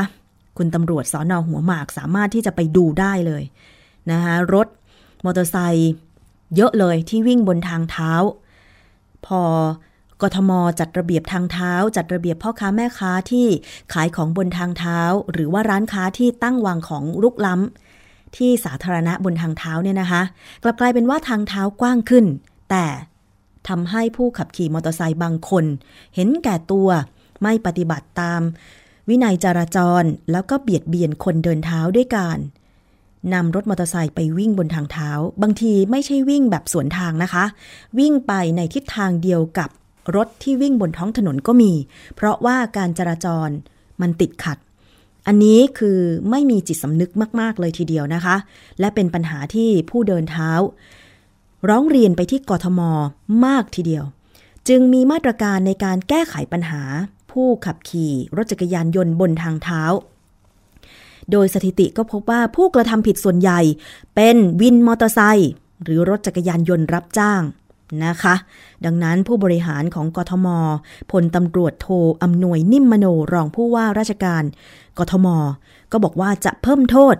[0.57, 3.43] คุณตำรวจสอนอหัวหมากสามารถที่จะไปดูได้เลย
[4.11, 4.67] นะคะรถ
[5.25, 5.91] มอเตอร์ไซค์
[6.55, 8.13] เยอะเลยที่วิ่งบนทางเท้า
[9.25, 9.41] พอ
[10.21, 13.47] กทมจัดระเบียบทางเท้า จัดระเบียบพ่อค้าแม่ค้าที่
[13.93, 14.99] ขายของบนทางเท้า
[15.31, 20.21] หรือว่าร้านค้าที่ตั้งวางของรุกล้ำที่สาธารณะบนทางเท้าเนี่ยนะคะ
[20.63, 22.25] กลับกลายเป็นว่าทางเท้ากว้างขึ้น
[22.69, 22.85] แต่
[23.67, 25.65] ทำให้ผู้ขับขี่มอเตอร์ไซค์บางคน
[26.15, 26.89] เห็นแก่ตัว
[27.43, 28.41] ไม่ปฏิบัติตาม
[29.09, 32.39] วินัยจราจรแล้วก็เบียดเบียนคนเดินเท้าด้วยการ
[33.33, 37.45] นำรถมอเตอร์ไซค์ไปวิ่งบนทางเท้า บางทีไม่ใช่วิ่งแบบสวนทางนะคะ
[37.99, 39.69] วิ่งไปในทิศทางเดียวกับ
[40.15, 41.73] รถที่วิ่งบนท้องถนนก็มี
[42.15, 43.49] เพราะว่าการจราจร
[44.01, 44.57] มันติดขัด
[45.27, 48.35] อันนี้คือไม่มีจิตสำนึกมาก ๆ เลยทีเดียวนะคะ
[48.79, 50.51] และเป็นปัญหาที่ผู้เดินเท้า
[51.69, 52.81] ร้องเรียนไปที่กทม
[53.45, 54.05] มากทีเดียว
[54.67, 56.81] จึงมีมาตรการในการแก้ไขปัญหา
[57.31, 59.83] ผู้ขับขี่รถจักรยานยนต์บนทางเท้า
[61.31, 63.59] โดยสถิติก็พบว่าผู้กระทำผิดส่วนใหญ่
[64.15, 65.51] เป็นวินมอเตอร์ไซค์
[65.83, 67.41] หรือรถจักรยานยนต์รับจ้าง
[68.05, 68.35] นะคะ
[68.85, 70.47] ดังนั้นผู้บริหารของกทม
[71.11, 71.87] พลตำรวจโท
[72.23, 74.43] อำนวยนิ่มมโนรองผู้ว่าราชการ
[74.99, 75.27] กทม
[75.91, 77.15] ก็บอกว่าจะเพิ่มโทษ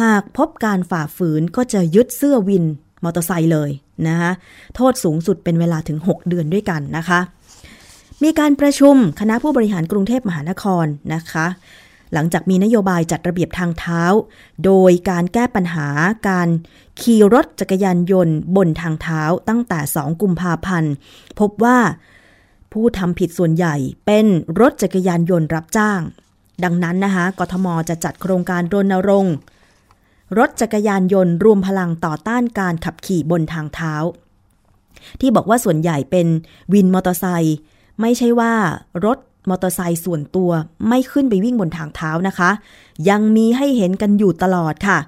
[0.00, 2.64] หากพบการฝ่าฝืนก็จะยึดเสื้อวิน
[3.04, 3.70] มอเตอร์ไซค์เลย
[4.08, 4.32] นะคะ
[4.76, 7.20] โทษสูงสุดเป็นเวลาถึง 6 เดือนด้วยกันนะคะ
[8.22, 11.46] มีการประชุมคณะผู้บริหารกรุงเทพมหานครนะคะ
[12.12, 14.02] หลังจากมีนโยบายจัดระเบียบทางเท้า
[14.64, 15.88] โดยการแก้ปัญหา
[16.28, 16.48] การ
[17.00, 20.92] ขี่รถจักรยานยนต์บนทางเท้าตั้งแต่ 2 กุมภาพันธ์
[21.40, 21.78] พบว่า
[22.72, 23.74] ผู้ทำผิดส่วนใหญ่
[24.06, 24.26] เป็น
[24.60, 26.00] รถจักรยานยนต์รับจ้าง
[26.64, 29.34] ดังนั้นนะคะกทมจะจัดโครงการรณรงค์
[30.38, 33.94] รถจักรยานยนต์รวมพลังต่อต้านการขับขี่บนทางเท้า
[35.20, 36.26] ที่บอกว่าส่วนใหญ่เป็น
[36.72, 37.56] วินมอเตอร์ไซค์
[38.00, 38.52] ไม่ใช่ว่า
[39.04, 40.50] รถมอเตอร์ไซค์ส่วนตัว
[40.88, 42.50] ไม่ขึ้นไปวิ่งบนทางเท้านะคะ
[43.08, 44.98] ยังมีให้เห็นกันอยู่ตลอดค่ะ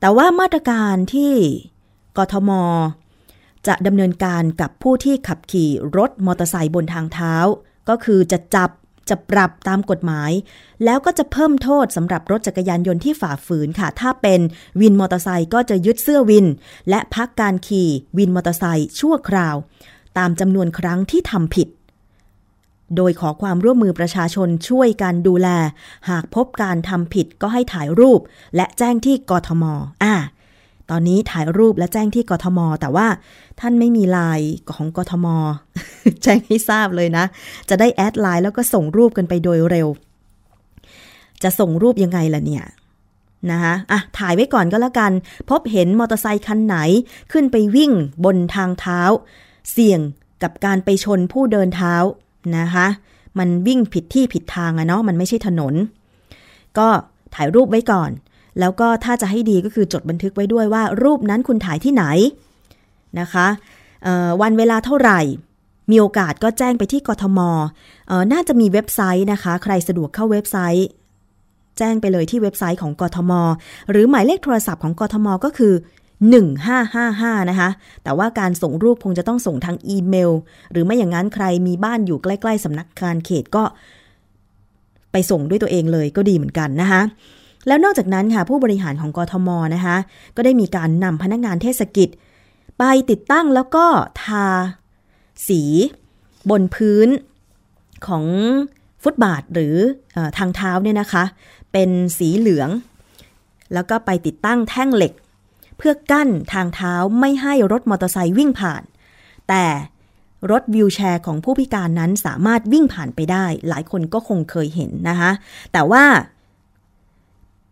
[0.00, 1.32] แต่ว่ามาตรการที่
[2.18, 2.50] กทม
[3.66, 7.34] จะดำเนินการกับผู้ที่ขับขี่รถมอเตอร์ไซค์บนทางเท้า
[7.88, 8.70] ก็คือจะจับ
[9.10, 10.32] จะปรับตามกฎหมาย
[10.84, 14.40] แล้วก็จะเพิ่มโทษสำหรับรถจักรยานยนต์ที่ฝ่าฝืนค่ะ ถ้าเป็น
[14.80, 16.46] วินมอเตอร์ไซค์ก็จะยึดเสื้อวิน
[16.90, 19.56] และพักการขี่วินมอเตอร์ไซค์ชั่วคราว
[20.18, 21.68] ตามจำนวนครั้งที่ทำผิด
[22.96, 25.48] โดยขอความร่วมมือประชาชนช่วยกันดูแล
[26.08, 28.20] หากพบการทำผิดก็ให้ถ่ายรูป
[28.56, 29.64] และแจ้งที่กทม
[30.02, 30.14] อ่า
[30.90, 33.06] ตอนนี้ถ่ายรูปและแจ้งที่กทม แต่ว่า
[33.60, 35.26] ท่านไม่มีไลน์ของกทม
[36.22, 37.24] แจ้งให้ทราบเลยนะ
[37.68, 39.88] จะได้แอดไลน์แล้วก็ส่งรูปกันไปโดยเร็ว
[41.42, 42.64] จะส่งรูปยังไงล่ะเนี่ย
[43.50, 45.12] นะคะอะ ถ่ายไว้ก่อนก็แล้วกัน
[45.50, 46.76] พบเห็นมอเตอร์ไซค์คันไหน
[47.32, 47.92] ขึ้นไปวิ่ง
[48.24, 49.00] บนทางเท้า
[49.70, 50.00] เสี่ยง
[50.42, 51.94] กับการไปชนผู้เดินเท้า
[52.58, 52.86] นะคะ
[53.38, 55.74] มันวิ่งผิดที่ผิดทางอะเนาะ มันไม่ใช่ถนน
[56.78, 56.88] ก็
[57.34, 58.10] ถ่ายรูปไว้ก่อน
[58.60, 62.04] แล้วก็ถ้าจะให้ดีก็คือจดบันทึกไว้ด้วยว่า รูปนั้นคุณถ่ายที่ไหน
[63.20, 63.46] นะคะ
[64.42, 65.20] วันเวลาเท่าไหร่
[65.90, 67.38] มีโอกาสก็แจ้งไปที่กทม
[68.32, 70.88] น่าจะมีเว็บไซต์นะคะ ใครสะดวกเข้าเว็บไซต์
[71.78, 73.32] แจ้งไปเลยที่เว็บไซต์ของกทม
[73.90, 75.74] หรือหมายเลขโทรศัพท์ของกทมก็คือ
[76.60, 77.70] 1555 นะคะ
[78.02, 80.30] แต่ว่าการส่งรูปคงจะต้องส่งทางอีเมล
[80.72, 83.64] หรือไม่อย่างนั้นใครมีบ้านอยู่ใกล้ ๆสำนักงานเขตก็
[85.12, 87.02] ไปส่งด้วยตัวเองเลยก็ดีเหมือนกันนะคะ
[87.66, 89.96] แล้วนอกจากนั้นค่ะผู้บริหารของกทมนะคะ
[90.36, 92.08] ก็ได้มีการนำพนักงานเทศกิจ
[92.78, 93.86] ไปติดตั้งแล้วก็
[94.22, 94.46] ทา
[95.48, 95.62] สี
[96.50, 97.08] บนพื้น
[98.06, 98.24] ของ
[99.02, 99.76] ฟุตบาทหรือ
[100.16, 101.24] อทางเท้าเนี่ยนะคะ
[101.72, 102.70] เป็นสีเหลือง
[103.74, 105.12] แล้วก็ไปติดตั้งแท่งเหล็ก
[105.78, 108.82] เพื่อกั้นทางเท้าไม่ให้รถมอเตอร์ไซค์วิ่งผ่าน
[109.48, 109.64] แต่
[110.50, 115.30] รถวิวแชร์ของผู้พิการนั้นสามารถวิ่งผ่านไปได้ หลายคนก็คงเคยเห็นนะคะ
[115.72, 116.04] แต่ว่า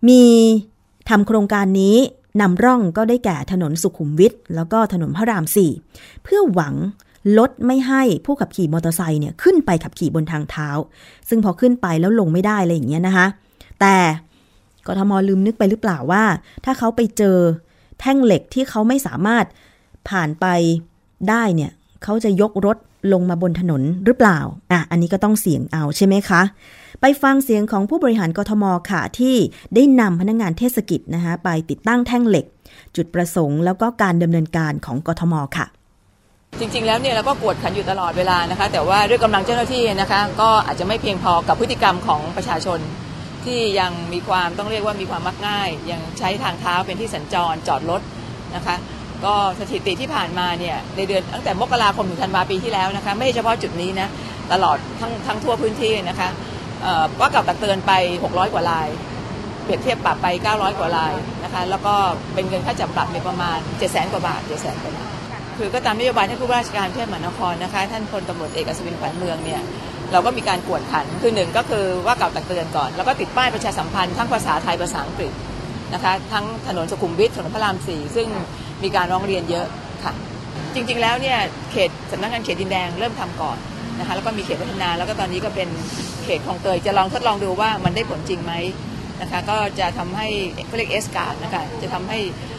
[0.08, 0.22] มี
[1.08, 1.96] ทำโครงการนี้
[2.40, 5.70] นำร่องก็ได้แก่ถนนสุขุมวิทแล้วก็ถนนพระรามสี่
[6.22, 6.74] เพื่อหวัง
[7.38, 10.68] ลดไม่ให้ผู้ขับขี่มอเตอร์ไซค์เนี่ยขึ้นไปขับขี่บนทางเท้า
[11.28, 13.26] ซึ่งพอขึ้นไปแล้วลงไม่ได้อะไรอย่างเงี้ยนะคะ
[13.80, 13.96] แต่
[14.87, 16.24] กทมลืมนึกไปหรือเปล่าว่า
[16.64, 17.38] ถ้าเขาไปเจอ
[18.00, 19.44] แท่งเหล็กที่เขาไม่สามารถ
[20.08, 20.46] ผ่านไป
[21.28, 21.70] ได้เนี่ย
[22.04, 22.76] เขาจะยกรถ
[23.12, 24.38] ลงมาบนถนนหรือเปล่า
[24.72, 26.42] อะอันนี้ก็ต้องเสี่ยงเอาใช่ไหมคะ
[27.00, 29.37] ไปฟังเสียงของผู้บริหารกทมค่ะ ที่
[29.74, 32.46] ได้นำพนักงานเทศกิจนะคะไปติดตั้งแท่งเหล็ก
[32.96, 35.66] จุดประสงค์แล้วก็การดำเนินการของกทมค่ะ
[36.61, 42.78] จริงๆ แล้วเนี่ยเราก็กวดขันอยู่ตลอดเวลานะคะ แต่ว่าด้วยกำลังเจ้าหน้าที่นะคะก็อาจจะไม่เพียงพอกับพฤติกรรมของประชาชน
[43.44, 48.02] ที่ยังมีความต้องเรียกว่ามีความมักง่าย ยังใช้ทางเท้าเป็นที่สัญจรจอดรถ
[48.56, 48.76] นะคะ
[49.24, 54.09] ก็สถิติที่ผ่านมาเนี่ยในเดือนตั้งแต่มกราคมถึงธันวาปีที่แล้วนะคะไม่เฉพาะจุดนี้นะ
[54.52, 56.28] ตลอดทั้งทั้งทั่วพื้นที่นะคะ
[57.20, 58.88] ว่ากล่าวตักเตือนไป 600 กว่าลาย
[59.64, 60.26] เปรียบเทียบปรับไป
[60.57, 61.94] 900 กว่าลายนะคะแล้วก็
[62.35, 65.09] เป็นเงินค่าจับปรับในประมาณ700,000กว่าบาท700,000กว่าบาท
[65.57, 69.61] คือก็ตามนโยบายท่านผู้ว่าราชการกรุงเทพมหานครนะคะท่านพลตำรวจเอกอัศวินขวัญเมืองเนี่ย
[70.12, 75.33] เราก็มีการกวดขันคือหนึ่งก็คือว่ากล่าวตักเตือนก่อน แล้วก็ติดป้ายประชาสัมพันธ์ทั้งภาษาไทยภาษาอังกฤษ
[75.94, 78.28] นะคะทั้งถนนสุขุมวิทถนนพระรามสี่ซึ่ง
[78.82, 79.66] มีการร้องเรียนเยอะ
[80.04, 80.12] ค่ะ
[80.74, 81.38] จริงๆแล้วเนี่ย
[81.72, 83.58] เขตสำนักงานเขตดินแดงเริ่มทำก่อน
[83.98, 85.68] นะคะแล้วก็มีเขตพัฒนาแล้วก็ตอนนี้ก็เป็น
[86.24, 88.52] เขตคลองเตยจะลองทดลองดูว่ามันได้ผลจริงไหม
[89.20, 90.28] นะคะก็จะทำให้
[90.66, 92.18] เขาเรียกเอสการ์ดนะคะจะทำให้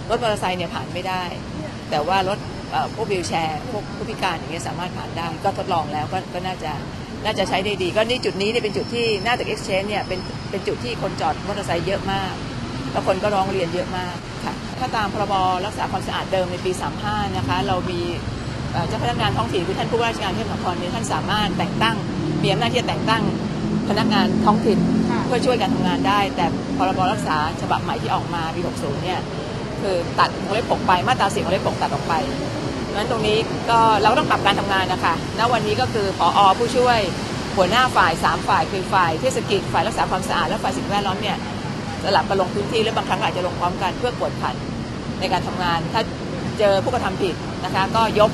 [0.10, 1.23] รถมอเตอร์ไซค์เนี่ยผ่านไม่ได้
[1.89, 2.39] แต่ว่ารถ
[2.95, 6.71] พวกวิวแชร์พวกผู้พิการอย่างเงี้ยสามารถผ่านได้ ก็ทดลองแล้วก็ก็น่าจะ
[7.25, 12.34] น่าจะใช้ได้ดี ก็นี่จุดนี้เนี่ยเป็นจุดที่หน้าตึก Exchange เนี่ยเป็นเป็นจุดที่คนจอดมอเตอร์ไซค์เยอะมาก
[12.91, 15.34] แล้วคนก็ร้องเรียนเยอะมาก ค่ะถ้าตามพรบ
[15.65, 16.71] รักษาความสะอาดเดิมในปี
[17.04, 17.99] 35 นะคะ เรามี
[18.71, 21.95] เอ่อเจ้าพนักงานท้องถิ่นคือท่านผู้ว่าราชการเทพมหานครเนี่ยท่านสามารถแต่งตั้ง
[22.43, 23.23] มีอำนาจที่จะแต่งตั้ง
[23.89, 24.80] พนักงานท้องถิ่น
[25.25, 26.45] เพื่อช่วยการทำงานได้ แต่
[26.78, 29.19] พรบรักษาฉบับใหม่ที่ออกมาปี 60 เนี่ย
[29.82, 32.13] คือตัดของเลข6ไปมาตราสี่ของเลข6ตัดออกไป
[32.84, 33.38] เพราะฉะนั้นตรงนี้
[33.69, 36.99] ก็เราก็ต้องปรับการทำงานนะคะณวันนี้ก็คือผอผู้ช่วย
[37.56, 41.38] หัวหน้าฝ่าย 3 ฝ่ายคือฝ่ายเทศกิจฝ่ายรักษาความสะอาดและฝ่ายสิ่งแวดล้อมเนี่ย
[42.03, 44.55] สลับกันลงพื้นที่และบางครั้งอาจจะลงพร้อมกันเพื่อกวดขัน
[45.19, 46.01] ในการทำงาน ถ้า
[46.59, 47.35] เจอผู้กระทำผิด
[47.65, 48.31] นะคะ ก็ยก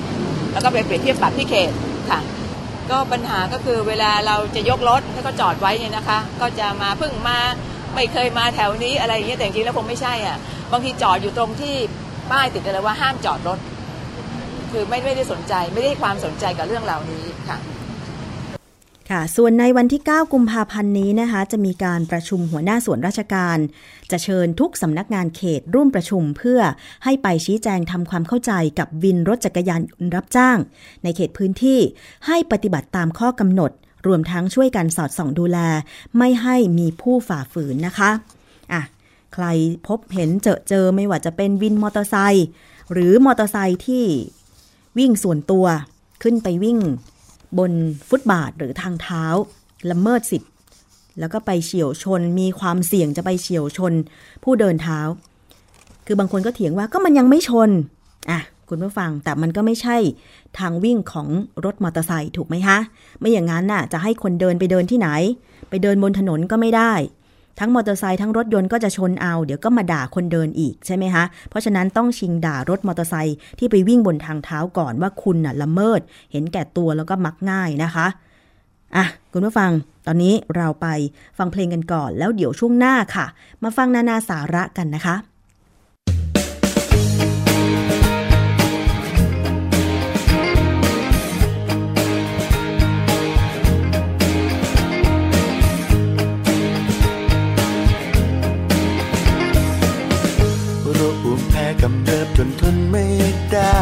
[0.54, 1.72] แล้วก็ไปเปรียบเทียบปรับที่เขต
[2.10, 2.20] ค่ะ
[2.92, 7.38] ก็ปัญหาก็คือเวลาเราจะยกรถให้เขาจอดไว้เนี่ยนะคะ ก็จะมาเพิ่งมา
[7.96, 10.38] ไม่เคยมาแถวนี้อะไรอย่างเงี้ยแต่จริงแล้วคงไม่ใช่อะ
[10.72, 11.76] บางทีจอดอยู่ตรงที่
[12.32, 13.60] ป้ายติดกันเลยว่าห้ามจอดรถ
[14.72, 17.58] คือไม่ไม่ได้สนใจไม่ได้ความสนใจกับเรื่องเหล่านี้ค่ะ
[19.12, 23.58] ค่ะ ส่วนในวันที่ 9 กุมภาพันธ์นี้นะคะ จะมีการประชุมหัวหน้าส่วนราชการ
[24.12, 26.60] จะเชิญทุกสำนักงานเขตร่วมประชุมเพื่อ
[27.04, 29.82] ให้ไปชี้แจงทำความเข้าใจกับวินรถจักรยาน
[30.16, 30.58] รับจ้าง
[31.04, 31.80] ในเขตพื้นที่
[32.28, 33.72] ให้ปฏิบัติตามข้อกำหนด
[34.08, 35.58] รวมทั้งช่วยกันสอดส่องดูแล
[36.18, 38.12] ไม่ให้มีผู้ฝ่าฝืนนะคะ
[38.74, 38.82] อะ
[39.34, 39.46] ใคร
[39.88, 42.48] พบเห็นเจอเจอไม่ว่าจะเป็นวินมอเตอร์ไซค์
[42.92, 44.06] หรือมอเตอร์ไซค์ที่
[44.98, 45.66] วิ่งส่วนตัว
[46.24, 46.80] ขึ้นไปวิ่ง
[47.60, 47.72] บน
[48.10, 49.26] ฟุตบาทหรือทางเท้า
[49.92, 50.52] ละเมิดสิทธิ์
[51.20, 53.94] แล้วก็ไปเฉียวชน มีความเสี่ยงจะไปเฉียวชน
[54.44, 55.00] ผู้เดินเท้า
[56.06, 57.70] คือบางคนก็เถียงว่าก็มันยังไม่ชน
[58.30, 58.40] อะ
[58.70, 59.98] คุณผู้ฟังแต่มันก็ไม่ใช่
[60.60, 61.28] ทางวิ่งของ
[61.66, 62.78] รถมอเตอร์ไซค์ถูกไหมคะ
[63.20, 65.10] ไม่อย่างนั้นน่ะจะให้คนเดินไปเดินที่ไหน
[65.70, 66.94] ไปเดินบนถนนก็ไม่ได้
[67.60, 78.08] ทั้งมอเตอร์ไซค์ทั้งรถยนต์ก็จะชนเอา เดี๋ยวก็มาด่าคนเดินอีกใช่ไหมคะ เพราะฉะนั้นต้องชิงด่ารถมอเตอร์ไซค์ที่ไปวิ่งบนทางเท้าก่อนว่าคุณน่ะละเมิด เห็นแก่ตัวแล้วก็มักง่ายนะคะ
[78.96, 79.72] อะคุณผู้ฟัง
[80.08, 80.88] ตอนนี้เราไป
[81.38, 83.26] ฟังเพลงกันก่อน แล้วเดี๋ยวช่วงหน้าค่ะ
[83.64, 85.16] มาฟังนานาสาระกันนะคะ
[101.88, 103.06] กำเริบจนทนไม่
[103.52, 103.78] ได้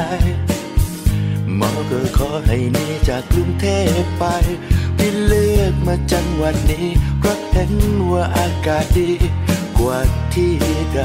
[1.56, 3.66] หมอก็ขอให้หนีจากกรุงเท
[4.02, 4.24] พไป
[4.98, 6.88] ที่เลือกมาจังหวัดนี้
[7.20, 7.74] เพราะเห็น
[8.12, 9.12] ว่าอากาศดี
[9.78, 10.00] กว่า
[10.34, 10.54] ที่
[10.94, 11.00] ใด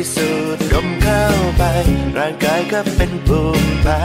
[0.00, 1.24] ายพิสูจน์ดมเข้า
[1.58, 1.62] ไป
[2.18, 4.04] ร่างกายก็เป็นภูมิแพ้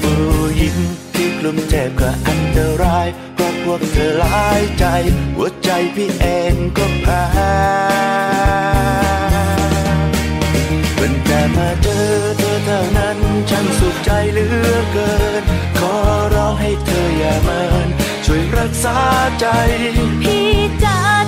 [0.00, 0.22] ผู้
[0.56, 0.76] หญิง
[1.14, 4.84] ที่กลุ่มเจ็บก็อันตรายเพราะพวกเธอหลายใจ
[5.36, 7.24] หัวใจพี่เองก็แพ้
[10.96, 12.06] เป็นแต่มาเจอ
[12.38, 13.18] เธอเท่านั้น
[13.50, 15.42] ฉันสุขใจเหลือเกิน
[15.78, 15.94] ขอ
[16.34, 17.88] ร้องให้เธออย่าเมิน
[18.26, 18.98] ช่วยรักษา
[19.40, 19.46] ใจ
[20.22, 20.48] พี่
[20.84, 21.23] จ๋า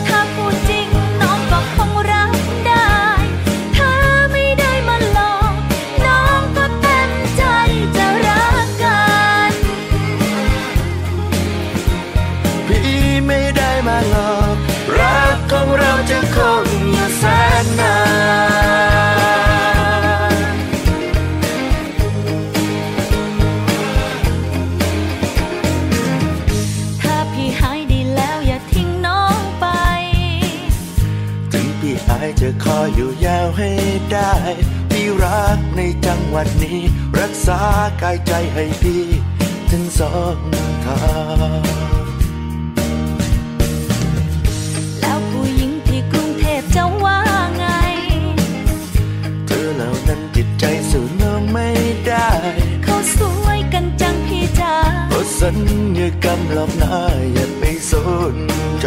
[33.56, 33.72] ให้
[34.12, 34.32] ได้
[34.90, 36.80] พี่รักในจังหวัดนี้
[37.20, 37.60] รักษา
[38.02, 39.04] กายใจให้พี่
[39.70, 40.38] ถึงสอง
[40.84, 40.98] ทา
[41.58, 41.62] ง
[45.00, 47.20] แล้วผู้หญิงที่กรุงเทพจะว่า
[47.56, 47.66] ไง
[49.46, 51.68] เธอเหล่านั้นจิตใจสู้น้องไม่
[52.06, 52.28] ได้
[52.84, 54.74] เขาสวยกันจังพี่จ๋า
[55.08, 55.58] เพราะสัญ
[55.98, 56.96] ญากรรมหลอกหน้า
[57.34, 57.92] อย่าไปส
[58.34, 58.36] น
[58.80, 58.86] ใจ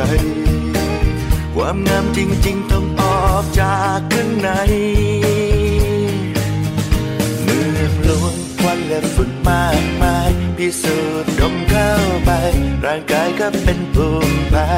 [1.55, 4.49] ความงามจริงๆต้องออกจากข้างใน
[7.43, 11.91] เมืองหลวงควันและฝุ่นมากมายพิสูจน์ดมเข้า
[12.25, 12.31] ไป
[12.85, 14.71] ร่างกายก็เป็นภูมิแพ้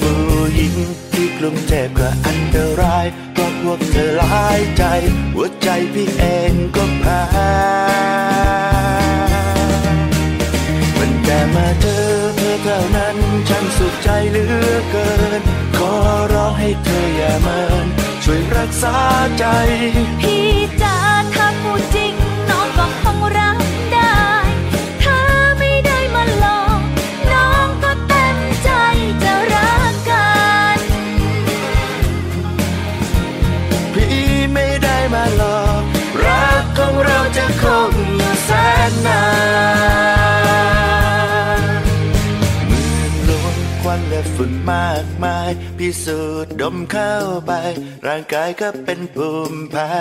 [0.00, 0.18] ผู้
[0.54, 0.74] หญิง
[1.12, 4.84] ที่กรุงเทพก็อันตรายเพราะพวกเธอหลายใจ
[5.34, 7.22] หัวใจพี่เองก็แพ้
[10.98, 11.93] มันแต่มาเจอ
[14.06, 15.42] ใจเหลือเกิน
[15.76, 15.92] ขอ
[16.32, 17.86] ร้องให้เธออย่าเมิน
[18.24, 18.96] ช่วยรักษา
[19.38, 19.44] ใจ
[20.20, 20.48] พี่
[20.82, 20.96] จ๋า
[21.34, 22.12] ถ้าพูดจริง
[22.50, 23.58] น้องก็คงรัก
[23.92, 24.18] ได้
[25.02, 25.18] ถ้า
[25.58, 26.80] ไม่ได้มาหลอก
[27.32, 28.70] น้องก็เต็มใจ
[29.22, 30.32] จะรักกั
[30.76, 30.78] น
[33.94, 34.18] พี่
[34.52, 35.82] ไม่ได้มาหลอก
[36.26, 38.50] รักของเราจะคงอยู่แส
[38.90, 39.53] นนาน
[44.44, 47.14] ฝุ่นมากมาย พิสูจน์ดมเข้า
[47.46, 47.52] ไป
[48.06, 49.94] ร่างกายก็เป็นภูมิแพ้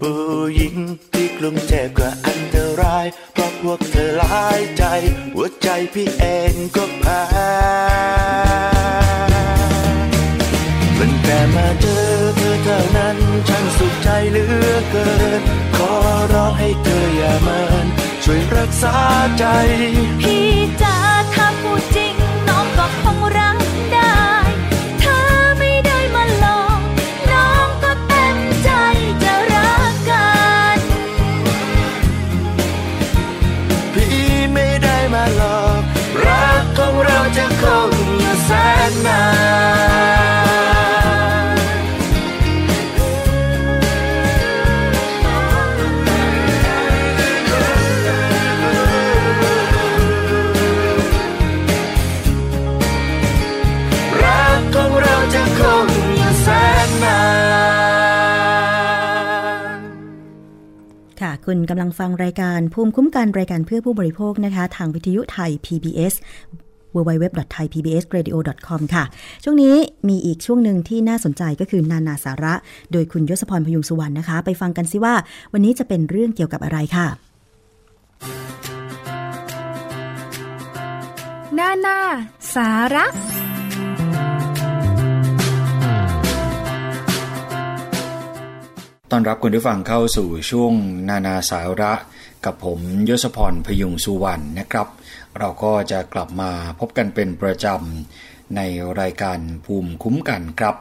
[0.00, 0.20] ผู้
[0.56, 0.76] หญิง
[1.12, 4.84] ที่กรุงเทพก็อันตราย เพราะพวกเธอหลายใจ
[5.34, 7.22] หัวใจพี่เองก็แพ้
[10.98, 13.16] มันแต่มาเจอเธอเท่านั้น
[13.48, 15.10] ฉันสุขใจเหลือเกิ
[15.40, 15.42] น
[15.76, 15.92] ขอ
[16.32, 17.86] ร้องให้เธออย่าเมิน
[18.24, 18.96] ช่วยรักษา
[19.38, 19.44] ใจ
[20.20, 20.46] พี่
[20.82, 20.97] จ๋า
[23.38, 23.58] รัก
[23.92, 24.18] ได้
[25.02, 25.18] ถ้า
[25.58, 26.80] ไม่ได้มาหลอก
[27.30, 28.70] น้องก็เต็มใจ
[29.22, 30.30] จะรักกั
[30.76, 30.78] น
[33.94, 34.22] พี่
[34.52, 35.82] ไม่ได้มาหลอก
[36.26, 38.50] รักของเราจะคงอยู่แส
[38.90, 39.22] นนา
[39.86, 39.87] น
[61.46, 66.14] คุณกำลังฟังรายการภูมิคุ้มกันรายการเพื่อผู้บริโภคนะคะ ทางวิทยุไทย PBS
[66.94, 69.04] www.thaipbsradio.com ค่ะ
[69.44, 69.74] ช่วงนี้
[70.08, 72.54] มีอีกช่วงหนึ่งที่น่าสนใจก็คือนานาสาระ
[72.92, 75.14] โดยคุณยศพรพยุงสุวรรณนะคะ ไปฟังกันซิว่า
[75.52, 77.06] วันนี้จะเป็นเรื่องเกี่ยวกับอะไรค่ะ
[81.58, 81.98] นานา
[82.54, 83.06] สาระ
[89.12, 90.72] ต้อนรับคุณผู้ฟังเข้าสู่ช่วง
[91.08, 91.92] นานาสาระ
[92.44, 94.88] กับผมยศพรพยุงสุวรรณนะครับ
[95.38, 98.60] เราก็จะกลับมาพบกันเป็นประจำใน
[99.00, 100.76] รายการภูมิคุ้มกันครับ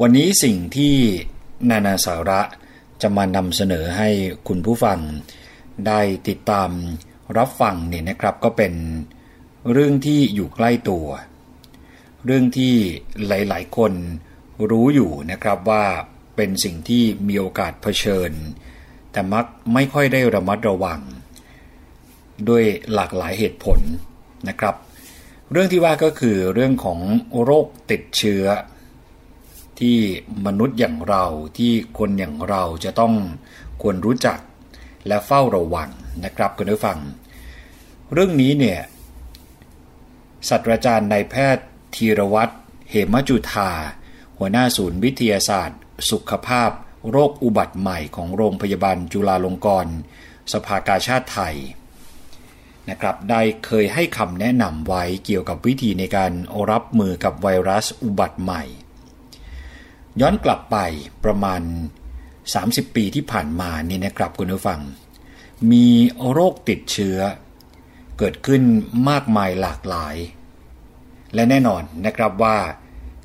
[0.00, 0.94] วันนี้สิ่งที่
[1.70, 2.40] นานาสาระ
[3.02, 4.08] จะมานำเสนอให้
[4.48, 4.98] คุณผู้ฟัง
[5.86, 6.70] ได้ติดตาม
[7.36, 8.72] รับฟังเนี่ยนะครับก็เป็น
[9.72, 11.06] เรื่องที่อยู่ใกล้ตัว
[12.24, 12.74] เรื่องที่
[13.26, 13.92] หลาย ๆ คน
[14.70, 15.84] รู้อยู่นะครับว่า
[16.36, 18.30] เป็นสิ่งที่มีโอกาสเผชิญ
[19.12, 21.00] แต่มักไม่ค่อยได้ระมัดระวัง
[22.48, 22.64] ด้วย
[22.94, 23.78] หลากหลายเหตุผล
[24.48, 24.74] นะครับ
[25.50, 26.98] เรื่องที่ว่าก็คือเรื่องของ
[27.42, 28.44] โรคติดเชื้อ
[29.80, 29.96] ที่
[30.46, 31.24] มนุษย์อย่างเรา
[31.58, 33.14] ที่คนอย่างเราจะต้อง
[33.82, 34.38] ควรรู้จัก
[35.08, 35.90] และเฝ้าระวัง
[36.24, 36.98] นะครับคุณผู้ฟัง
[38.12, 38.80] เรื่องนี้เนี่ย
[40.48, 42.54] ศาสตราจารย์นายแพทย์ธีรวัตร
[42.90, 43.70] เหมจุธา
[44.38, 46.70] หัวหน้าศูนย์วิทยาศาสตร์ สุขภาพ
[47.10, 49.94] โรคอุบัติใหม่ของโรงพยาบาลจุฬาลงกรณ์
[50.52, 51.56] สภากาชาติไทย
[52.90, 56.32] นะครับได้เคยให้คำแนะนำไว้เกี่ยวกับวิธีในการ
[56.70, 58.62] รับมือกับไวรัสอุบัติใหม่
[60.20, 60.76] ย้อนกลับไป
[61.24, 61.62] ประมาณ
[62.28, 64.80] 30 ปีที่ผ่านมานี่นะครับคุณผู้ฟัง
[65.72, 65.86] มี
[66.30, 67.18] โรคติดเชื้อ
[68.18, 68.62] เกิดขึ้น
[69.10, 70.16] มากมายหลากหลาย
[71.34, 72.56] และแน่นอนนะครับว่า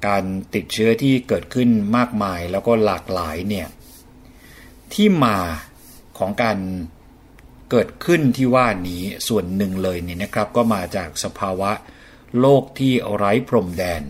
[0.05, 0.23] การ
[0.55, 3.67] ติดเชื้อที่เกิดขึ้นมากมายแล้วก็หลากหลายเนี่ย
[4.93, 5.37] ที่มา
[6.17, 6.57] ของการ
[7.71, 11.71] เกิดขึ้นที่ว่านี้ส่วนหนึ่งเลยเนี่ยนะครับ ก็มาจากสภาวะ
[12.39, 14.03] โลกที่ไร้พรมแดน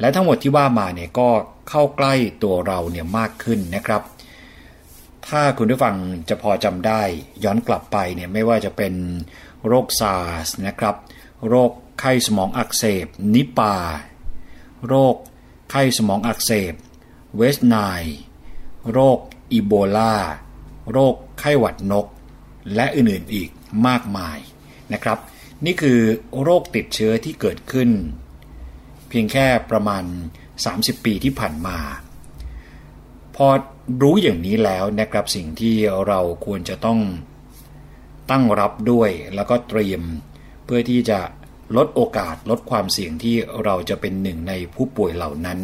[0.00, 1.28] และทั้งหมดที่ว่ามาเนี่ยก็
[1.68, 4.02] เข้าใกล้ตัวเราเนี่ยมากขึ้นนะครับ
[5.28, 5.96] ถ้าคุณผู้ฟัง
[6.28, 7.02] จะพอจำได้
[7.44, 8.94] ย้อนกลับไปเนี่ยไม่ว่าจะเป็น
[9.66, 10.96] โรคซาร์สนะครับ
[11.48, 11.70] โรค
[12.00, 13.74] ไข้สมองอักเสบนิปา
[14.86, 15.14] โรค
[15.70, 16.74] ไข้สมองอักเสบ
[17.36, 17.76] เวสไน
[18.92, 19.18] โรค
[19.52, 20.14] อีโบลา
[20.92, 22.06] โรคไข้หวัดนก
[22.74, 23.48] และอื่นๆอีก
[23.86, 24.38] มากมาย
[24.92, 25.18] นะครับ
[25.64, 26.00] นี่คือ
[26.42, 27.90] โรคติดเชื้อที่เกิดขึ้น
[29.08, 30.04] เพียงแค่ประมาณ
[30.54, 31.78] 30 ปีที่ผ่านมา
[33.36, 33.46] พอ
[34.02, 35.74] รู้อย่างนี้แล้วนะครับสิ่งที่
[36.06, 37.00] เราควรจะต้อง
[38.30, 40.02] ตั้งรับด้วยแล้วก็เตรียม
[40.64, 41.20] เพื่อที่จะ
[41.76, 45.58] ลดโอกาสลดความเสี่ยงที่เราจะเป็นหนึ่งในผู้ป่วยเหล่านั้น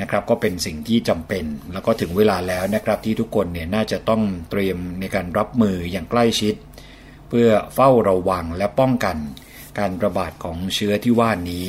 [0.00, 6.54] นะครับก็เป็นสิ่งที่จำเป็น แล้วก็ถึงเวลาแล้วนะครับที่ทุกคนเนี่ยน่าจะต้องเตรียมในการรับมืออย่างใกล้ชิด
[7.28, 9.16] เพื่อเฝ้าระวังและป้องกัน
[9.78, 11.64] การระบาดของเชื้อที่ว่านี้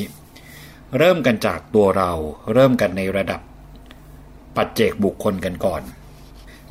[0.97, 2.11] เริ่มกันจากตัวเรา
[2.53, 3.41] เริ่มกันในระดับ
[4.55, 5.81] ปัจเจกบุคคลกันก่อน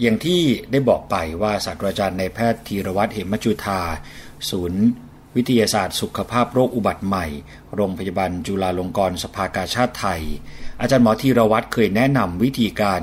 [0.00, 3.80] อย่างที่ได้บอกไปว่าศาสตราจารย์ในแพทย์ธีรวัตรเหมจุธา
[4.50, 4.84] ศูนย์
[5.38, 7.26] วิทยาศาสตร์สุขภาพโรคอุบัติใหม่
[7.74, 10.22] โรงพยาบาลจุฬาลงกรณ์สภากาชาติไทย
[10.80, 13.02] อาจารย์หมอธีรวัตรเคยแนะนำวิธีการ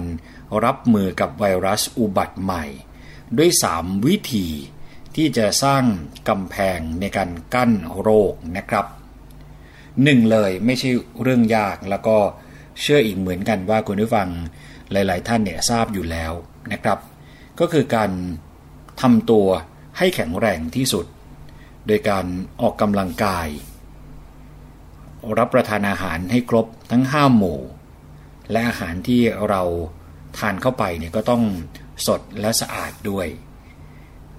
[0.65, 2.65] รับมือกับไวรัสอุบัติใหม่
[3.37, 4.47] ด้วย 3 วิธี
[5.15, 5.83] ที่จะสร้าง
[6.29, 7.71] กำแพงในการกั้น
[8.01, 8.85] โรคนะครับ
[10.03, 10.89] หนึ่งเลยไม่ใช่
[11.21, 12.17] เรื่องยากแล้วก็
[12.81, 14.29] เชื่ออีกเหมือนกันว่าคุณผู้ฟัง
[14.91, 16.33] หลาย ๆ ท่านเนี่ยทราบอยู่แล้ว
[16.71, 16.99] นะครับ
[17.59, 18.11] ก็คือการ
[19.01, 19.47] ทำตัว
[19.97, 21.05] ให้แข็งแรงที่สุด
[21.87, 22.25] โดยการ
[22.61, 23.47] ออกกำลังกาย
[25.37, 27.59] รับประทานอาหารให้ครบทั้งห้าหมู่
[28.51, 29.61] และอาหารที่เรา
[30.37, 31.43] ทานเข้าไปเนี่ยก็ต้อง
[32.07, 33.27] สดและสะอาดด้วย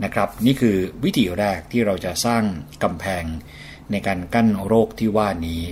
[0.04, 2.42] นะครับนี่คือวิธีแรกที่เราจะสร้าง
[2.82, 3.24] กำแพง
[3.90, 5.62] ในการกั้นโรคที่ว่านี้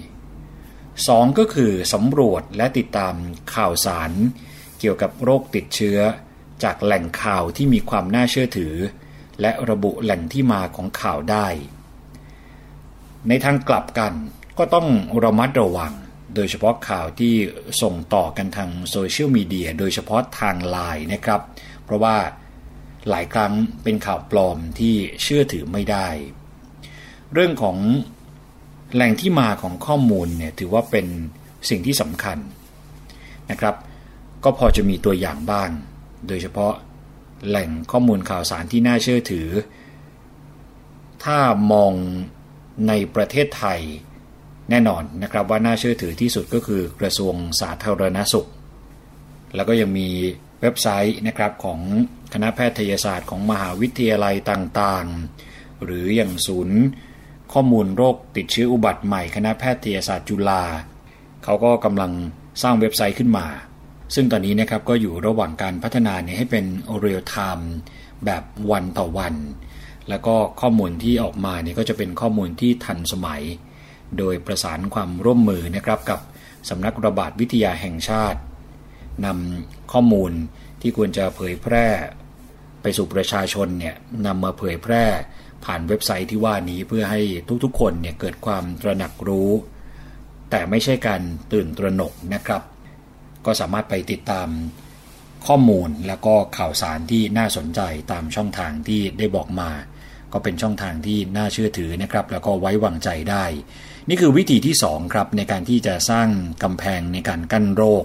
[1.09, 3.14] สองก็คือสำรวจและติดตาม
[3.55, 4.12] ข่าวสาร
[4.81, 5.99] เกี่ยวกับโรคติดเชื้อ
[6.64, 8.75] จากแหล่งข่าวที่มีความน่าเชื่อถือ
[9.41, 11.47] และระบุแหล่งที่มาของข่าวได้
[13.28, 14.12] ในทางกลับกัน
[14.59, 14.87] ก็ต้อง
[15.24, 15.93] ระมัดระวัง
[16.35, 17.35] โดยเฉพาะข่าวที่
[17.82, 21.41] ส่งต่อกันทางโซเชียลมีเดียโดยเฉพาะทางไลน์นะครับ
[21.85, 22.16] เพราะว่า
[23.09, 26.09] หลายครั้งเป็นข่าวปลอมที่เชื่อถือไม่ได้
[27.32, 27.76] เรื่องของ
[28.95, 31.07] แหล่งที่มาของข้อมูลเนี่ยถือว่าเป็น
[31.68, 32.39] สิ่งที่สำคัญ
[33.51, 33.74] นะครับ
[34.45, 35.70] ก็พอจะมีตัวอย่างบ้าง
[36.28, 36.72] โดยเฉพาะ
[37.47, 39.49] แหล่งข้อมูลข่าวสารที่น่าเชื่อถือ
[41.24, 41.39] ถ้า
[41.72, 41.93] มอง
[42.89, 43.80] ในประเทศไทย
[44.70, 48.49] แน่นอนนะครับว่าน่าเชื่อถือที่สุดก็คือกระทรวงสาธารณสุข
[49.55, 50.09] แล้วก็ยังมี
[50.61, 51.80] เว็บไซต์นะครับของ
[52.32, 56.80] คณะแพทยศาสตร์ของมหาวิทยาลัยต่างๆ หรืออย่างศูนย์
[57.53, 60.62] ข้อมูลโรคติดเชื้ออุบัติใหม่ คณะแพทยศาสตร์จุฬา
[61.45, 62.12] เขาก็กำลัง
[62.62, 63.47] สร้างเว็บไซต์ขึ้นมา
[64.15, 66.65] ซึ่งตอนนี้นะครับก็อยู่ระหว่างการพัฒนาเนี่ยให้เป็น
[67.01, 67.73] เรียลไทม์
[68.25, 69.35] แบบวันต่อวัน
[70.09, 73.43] แล้วก็ข้อมูลที่ออกมาเนี่ยก็จะเป็นข้อมูลที่ทันสมัย
[74.19, 76.21] โดยประสานความร่วมมือนะครับกับ
[76.69, 78.41] สำนักระบาดวิทยาแห่งชาติ
[79.25, 80.33] นำข้อมูล
[80.81, 81.87] ที่ควรจะเผยแพร่
[82.83, 83.97] ไปสู่ประชาชนเนี่ย
[84.27, 85.05] นำมาเผยแพร่
[85.65, 87.21] ผ่านเว็บไซต์ที่ว่านี้เพื่อให้
[87.65, 89.51] ทุกๆคนเนี่ยเกิดความตระหนักรู้
[90.51, 92.63] แต่ไม่ใช่การตื่นตระหนกนะครับ
[93.47, 94.49] ก็สามารถไปติดตาม
[95.47, 97.80] ข้อมูลแล้วก็ข่าวสารที่น่าสนใจ
[98.12, 99.70] ตามช่องทางที่ได้บอกมา
[100.32, 103.45] ก็เป็นช่องทางที่น่าเชื่อถือนะครับ แล้วก็ไว้วางใจได้
[104.09, 106.28] นี่คือวิธีที่2ครับในการที่จะสร้าง
[106.62, 108.05] กำแพงในการกั้นโรค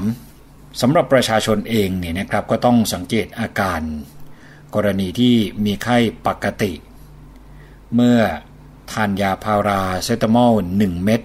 [0.00, 0.80] 3.
[0.80, 3.80] สำหรับประชาชนเองเนี่ยนะครับก็ต้องสังเกตอาการ
[4.74, 6.72] กรณีที่มีไข้ปกติ
[7.94, 8.18] เมื่อ
[8.92, 11.22] ทานยาพาราเซตามอล1เม็ด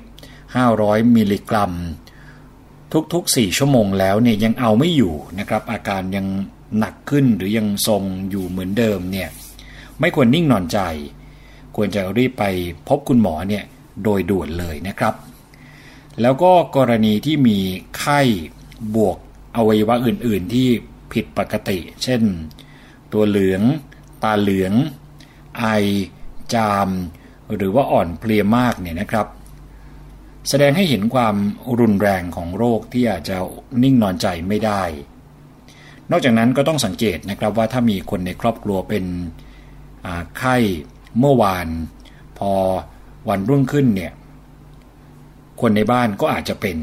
[0.55, 1.71] 500 มิลลิกรัม
[3.13, 6.25] ทุกๆ 4 ชั่วโมงแล้วเนี่ยยังเอาไม่อยู่นะครับ อาการยัง
[6.79, 9.29] หนักขึ้นหรือยังทรงอยู่เหมือนเดิมเนี่ย
[9.99, 10.79] ไม่ควรนิ่งนอนใจ
[11.75, 12.45] ควรจะรีบไป
[12.87, 13.63] พบคุณหมอเนี่ย
[14.03, 15.13] โดยด่วนเลยนะครับ
[16.21, 17.59] แล้วก็กรณีที่มี
[17.99, 18.21] ไข้
[18.95, 19.17] บวก
[19.55, 20.67] อวัยวะอื่น ๆ ที่
[21.13, 22.21] ผิดปกติ เช่น
[23.13, 23.61] ตัวเหลือง
[24.23, 24.73] ตาเหลือง
[25.59, 25.65] ไอ
[26.53, 26.89] จาม
[27.55, 29.27] หรือว่าอ่อนเพลียมากเนี่ยนะครับ
[30.49, 31.35] แสดงให้เห็นความ
[31.79, 33.37] รุนแรงของโรคที่อาจจะ
[33.83, 34.83] นิ่งนอนใจไม่ได้
[36.11, 39.05] นอกจากนั้นก็ต้องสังเกตนะครับว่าถ้ามีคนในครอบครัวเป็น
[40.37, 40.55] ไข้
[41.19, 41.67] เมื่อวาน
[42.39, 42.51] พอ
[43.29, 44.13] วันรุ่งขึ้นเนี่ย
[45.61, 46.77] คนในบ้านก็อาจจะเป็น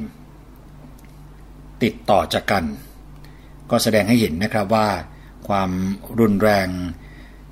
[1.83, 2.65] ติดต่อจากกัน
[3.71, 4.89] ก็แสดงให้เห็นนะครับว่า
[5.49, 5.71] ความ
[6.21, 6.69] รุนแรง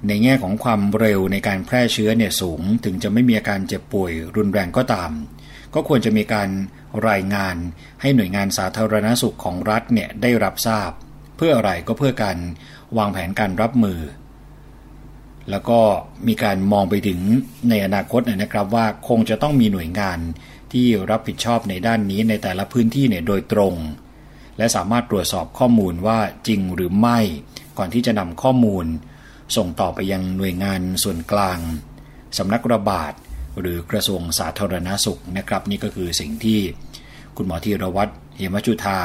[0.08, 5.11] ในแง่ของความเร็วในการแพร่เชื้อเนี่ยสูง ถึงจะไม่มีอาการเจ็บป่วยรุนแรงก็ตาม
[5.75, 6.49] ก็ควรจะมีการ
[7.09, 7.57] รายงาน
[8.01, 10.91] ให้หน่วยงานสาธารณสุขของรัฐเนี่ยได้รับทราบ
[11.37, 12.39] เพื่ออะไรก็เพื่อการ
[12.99, 14.01] วางแผนการรับมือ
[15.51, 15.81] แล้วก็
[16.29, 17.21] มีการมองไปถึง
[17.68, 20.18] ในอนาคตนะครับว่าคงจะต้องมีหน่วยงาน
[20.73, 23.75] ที่รับผิดชอบในด้านนี้ในแต่ละพื้นที่เนี่ยโดยตรง
[24.59, 26.18] และสามารถตรวจสอบข้อมูลว่า
[26.49, 27.18] จริงหรือไม่
[27.79, 28.87] ก่อนที่จะนำข้อมูล
[29.57, 31.59] ส่งต่อไปยังหน่วยงานส่วนกลาง
[32.39, 33.12] สำนักระบาด
[33.61, 36.61] หรือกระทรวงสาธารณาสุขนะครับ นี่ก็คือสิ่งที่
[37.36, 38.98] คุณหมอธีรวัตรเหมจุธา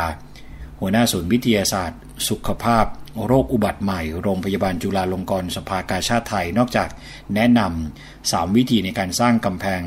[0.79, 1.99] หัวหน้าศูนย์วิทยาศาสตร์
[2.29, 2.85] สุขภาพ
[3.27, 6.89] โรคอุบัติใหม่ โรงพยาบาลจุฬาลงกรณ์สภากาชาติไทย นอกจาก
[7.35, 9.81] แนะนำสามวิธีในการสร้างกำแพง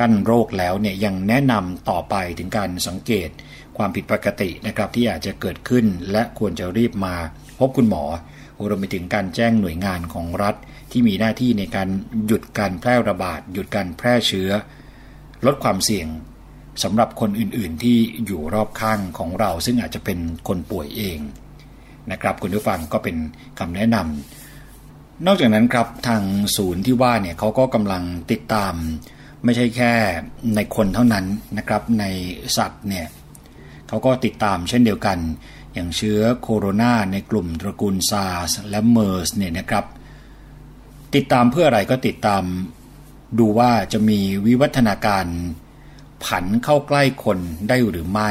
[0.00, 3.28] กั้นโรคแล้วเนี่ยยังแนะนำต่อไปถึงการสังเกต
[3.76, 7.14] ความผิดปกตินะครับที่อาจจะเกิดขึ้นและควรจะรีบมา
[7.58, 8.04] พบคุณหมอ
[8.68, 10.54] รวมไปถึงการแจ้งหน่วยงานของรัฐ
[10.90, 11.88] ที่มีหน้าที่ในการ
[12.26, 14.50] หยุดการแพร่ระบาด หยุดการแพร่เชื้อ
[15.46, 16.08] ลดความเสี่ยง
[16.82, 20.18] สำหรับคนอื่นๆ ที่อยู่รอบข้างของเรา ซึ่งอาจจะเป็น
[20.48, 21.18] คนป่วยเอง
[22.10, 23.16] นะครับ คุณผู้ฟังก็เป็น
[23.58, 26.22] คำแนะนำนอกจากนั้นครับทาง
[26.56, 28.74] ศูนย์ที่ว่าเนี่ยเขาก็กำลังติดตาม
[29.44, 29.92] ไม่ใช่แค่
[30.54, 31.24] ในคนเท่านั้น
[31.58, 32.04] นะครับ ใน
[32.56, 33.06] สัตว์เนี่ย
[33.88, 35.18] เขาก็ติดตามเช่นเดียวกัน
[35.74, 39.84] อย่างเชื้อโคโรนาในกลุ่มตระกูลซาร์สและเมอร์สเนี่ยนะครับ
[41.14, 42.42] ติดตามเพื่ออะไรก็ติดตาม
[43.38, 45.26] ดูว่าจะมีวิวัฒนาการ
[46.24, 47.38] ผันเข้าใกล้คน
[47.68, 48.30] ได้หรือไม่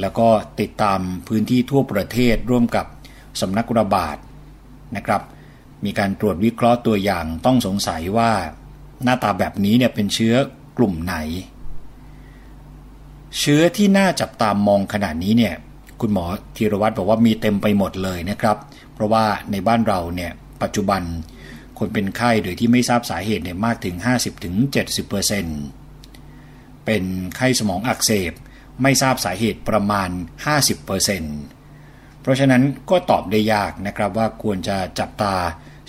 [0.00, 0.28] แล้วก็
[0.60, 2.86] ติดตามพื้นที่ทั่วประเทศร่วมกับ
[3.40, 4.16] สำนักระบาด
[4.96, 5.22] นะครับ
[5.84, 8.30] มีการตรวจวิเคราะห์ตัวอย่างต้องสงสัยว่า
[9.04, 10.34] หน้าตาแบบนี้เนี่ยเป็นเชื้อ
[10.76, 11.14] กลุ่มไหน
[13.38, 15.54] เชื้อที่น่าจับตามมองขนาดนี้เนี่ย
[16.00, 16.24] คุณหมอ
[16.56, 18.56] ธีรวัตรบอกว่ามีเต็มไปหมดเลยนะครับ
[18.94, 21.02] เพราะว่าในบ้านเราเนี่ยปัจจุบัน
[21.78, 23.96] คนเป็นไข้โดยที่ไม่ทราบสาเหตุเนี่ยมากถึง
[24.76, 27.04] 50-70%เป็น
[27.36, 28.32] ไข้สมองอักเสบ
[28.82, 30.08] ไม่ทราบสาเหตุประมาณ
[30.96, 35.34] 50%เพราะฉะนั้นก็ตอบได้ยากนะครับว่าควรจะจับตา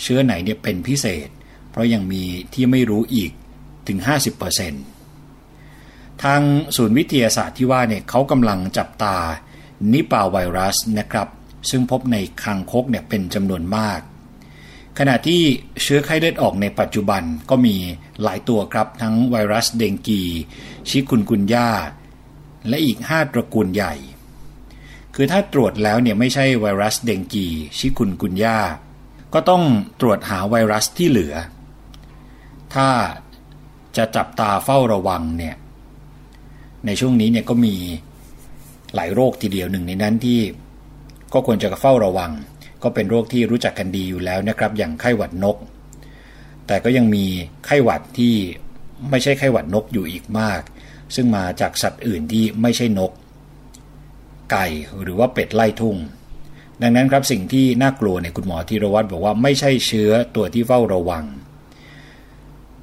[0.02, 1.28] เชื้อไหนเนี่ยเป็นพิเศษ
[1.72, 2.24] เพราะยังมี
[2.54, 3.32] ที่ไม่รู้อีก
[3.88, 4.00] ถึง
[5.12, 6.42] 50%ทาง
[6.76, 9.16] ศูนย์วิทยาศาสตร์ที่ว่าเนี่ยเขากำลังจับตา
[9.94, 11.28] นิปาไวรัสนะครับ
[11.70, 14.00] ซึ่งพบในคางคกเนี่ยเป็นจำนวนมาก
[14.98, 15.42] ขณะที่
[15.82, 17.76] เชื้อไข้เลือดออกในปัจจุบันก็มี
[18.24, 20.22] หลายตัวครับทั้งไวรัสเดงกี
[20.90, 21.70] ชิคุนกุนย่า
[22.68, 23.94] และอีก 5 ตระกูลใหญ่
[25.16, 27.46] คือถ้าตรวจแล้วเนี่ยไม่ใช่ไวรัสเดงกี
[27.78, 28.60] ชิคุนกุนย่า
[29.34, 29.64] ก็ต้อง
[30.02, 31.34] ตรวจหาไวรัสที่เหลือ
[32.74, 32.88] ถ้า
[33.98, 35.56] จะจับตาเฝ้าระวังเนี่ย
[36.86, 37.76] ในช่วงนี้เนี่ยก็มี
[38.96, 40.40] หลายโรคทีเดียวหนึ่งในนั้นที่
[41.34, 42.32] ก็ควรจะเฝ้าระวัง
[42.84, 45.58] ก็เป็นโรคที่รู้จักกันดีอยู่แล้วนะครับ อย่างไข้หวัดนก
[46.68, 47.26] แต่ก็ยังมี
[47.66, 48.36] ไข้หวัดที่
[49.10, 50.62] ไม่ใช่ไข้หวัดนกอยู่อีกมาก
[51.16, 53.12] ซึ่งมาจากสัตว์อื่นที่ไม่ใช่นก
[54.52, 54.66] ไก่
[55.02, 55.98] หรือว่าเป็ดไล่ทุ่ง
[56.82, 61.26] ดังนั้นครับสิ่งที่น่ากลัวเนี่ยคุณหมอธีรวัตรบอกว่าไม่ใช่เชื้อตัวที่เฝ้าระวัง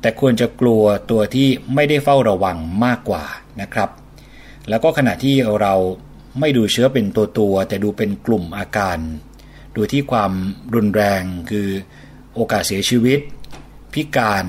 [0.00, 3.24] แต่ควรจะกลัวตัวที่ไม่ได้เฝ้าระวังมากกว่า
[3.60, 3.90] นะครับ
[4.68, 5.74] แล้วก็ขณะที่เรา
[6.40, 8.98] ไม่ดูเชื้อเป็นตัวตัวแต่ดูเป็นกลุ่มอาการ
[9.76, 10.32] ดูที่ความ
[10.74, 11.68] รุนแรงคือ
[12.34, 13.20] โอกาสเสียชีวิต
[13.92, 14.46] พิการ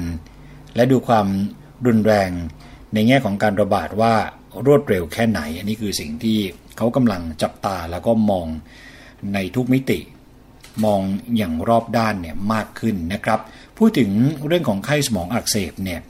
[0.76, 1.28] และดูความ
[1.88, 2.30] รุนแรง
[2.94, 4.14] ในแง่ของการระบาดว่า
[4.66, 6.40] รวดเร็วแค่ไหน อันนี้คือสิ่งที่
[6.78, 8.48] เขากำลังจับตาแล้วก็มอง
[9.34, 10.00] ในทุกมิติ
[10.86, 11.02] มอง
[11.38, 13.40] อย่างรอบด้านเนี่ยมากขึ้นนะครับ
[13.78, 14.10] พูดถึง
[14.48, 16.02] เรื่องของไข้สมองอักเสบเนี่ย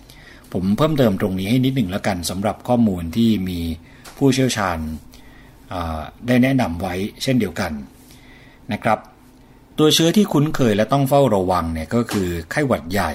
[0.54, 3.60] ผมเพิ่มเติมตรงนี้ให้นิดหนึ่งแล้วกันสำหรับข้อมูลที่มี
[4.18, 4.78] ผู้เชี่ยวชาญ
[6.28, 7.72] ได้แนะนำไว้เช่นเดียวกัน
[8.74, 9.00] นะครับ
[9.78, 13.14] ตัวเชื้อที่คุ้นเคยและต้องเฝ้าระวังเนี่ยก็คือไข้หวัดใหญ่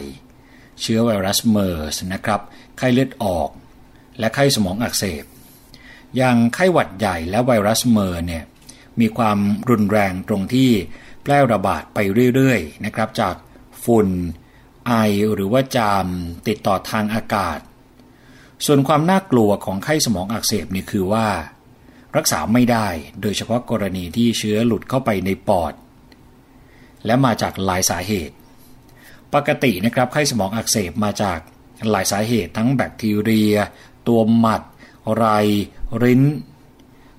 [0.81, 2.41] เชื้อไวรัสเมอร์สนะครับ
[2.79, 3.51] ไข้เลือดออก
[4.19, 5.25] และไข้สมองอักเสบ
[6.17, 8.45] อย่างไข้หวัดใหญ่และไวรัสเมอร์เนี่ย
[9.01, 9.39] มีความ
[9.71, 10.71] รุนแรงตรงที่
[11.23, 11.99] แพร่ระบาดไป
[12.35, 13.35] เรื่อยๆนะครับ จาก
[13.85, 14.09] ฝุ่น
[14.87, 14.93] ไอ
[15.35, 16.07] หรือว่าจาม
[16.49, 17.59] ติดต่อทางอากาศ
[18.67, 21.27] ส่วนความน่ากลัวของไข้สมองอักเสบนี่คือว่า
[22.17, 22.89] รักษาไม่ได้
[23.23, 25.73] โดยเฉพาะกรณีที่เชื้อหลุดเข้าไปในปอด
[27.07, 28.35] และมาจากหลายสาเหตุ
[29.35, 31.39] ปกตินะครับไข้สมองอักเสบมาจาก
[31.91, 33.55] หลายสาเหตุทั้งแบคทีเรีย
[34.09, 34.63] ตัวหมัด
[35.17, 35.25] ไร
[36.03, 36.23] ริ้น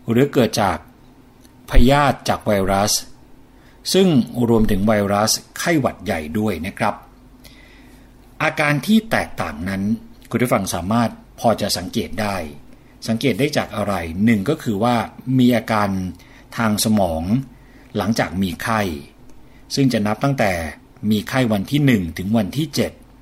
[0.09, 0.77] หรือเกิดจาก
[1.69, 2.91] พยาธิจากไวรัส
[3.93, 4.07] ซึ่ง
[4.49, 6.95] รวมถึงไวรัสไข้หวัดใหญ่ด้วยนะครับ
[8.43, 9.81] อาการที่แตกต่างนั้น
[10.29, 12.35] คุณผู้ฟังสามารถพอจะสังเกตได้
[13.07, 13.93] สังเกตได้จากอะไร
[14.25, 14.95] หนึ่งก็คือว่า
[15.39, 15.89] มีอาการ
[16.57, 17.23] ทางสมอง
[17.97, 18.81] หลังจากมีไข้
[19.75, 20.51] ซึ่งจะนับตั้งแต่
[21.11, 22.67] มีไข้วันที่ 1 ถึงวันที่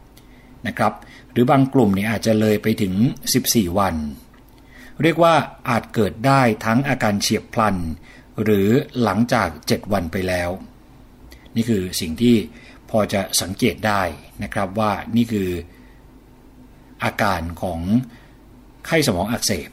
[0.06, 0.94] 7 นะครับ
[1.32, 2.94] หรือบางกลุ่มเนี่ยอาจจะเลยไปถึง
[3.36, 3.96] 14 วัน
[5.02, 5.34] เรียกว่า
[5.70, 7.76] อาจเกิดได้ทั้งอาการเฉียบพลัน
[8.44, 8.68] หรือ
[9.04, 10.50] หลังจาก 7 วันไปแล้ว
[11.56, 12.36] นี่คือสิ่งที่
[12.90, 14.02] พอจะสังเกตได้
[14.44, 15.50] นะครับว่านี่คือ
[17.04, 17.80] อาการของ
[18.92, 19.70] ไข้สมองอักเสบ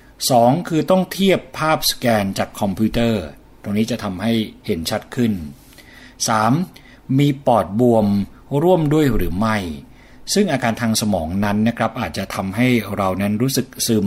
[0.00, 0.68] 2.
[0.68, 3.22] คือต้องเทียบภาพสแกนจากคอมพิวเตอร์
[3.62, 4.32] ตรงนี้จะทำให้
[4.66, 5.32] เห็นชัดขึ้น
[6.40, 7.18] 3.
[7.18, 8.06] มีปอดบวม
[8.62, 9.56] ร่วมด้วยหรือไม่
[10.34, 14.06] ซึ่งอาการทางสมองนั้นนะครับอาจจะทำให้เรานั้นรู้สึกซึม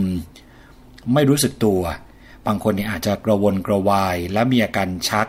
[1.14, 1.80] ไม่รู้สึกตัว
[2.46, 5.26] บางคนเนี่ยอาจจะกระวนกระวายและมีอาการชัก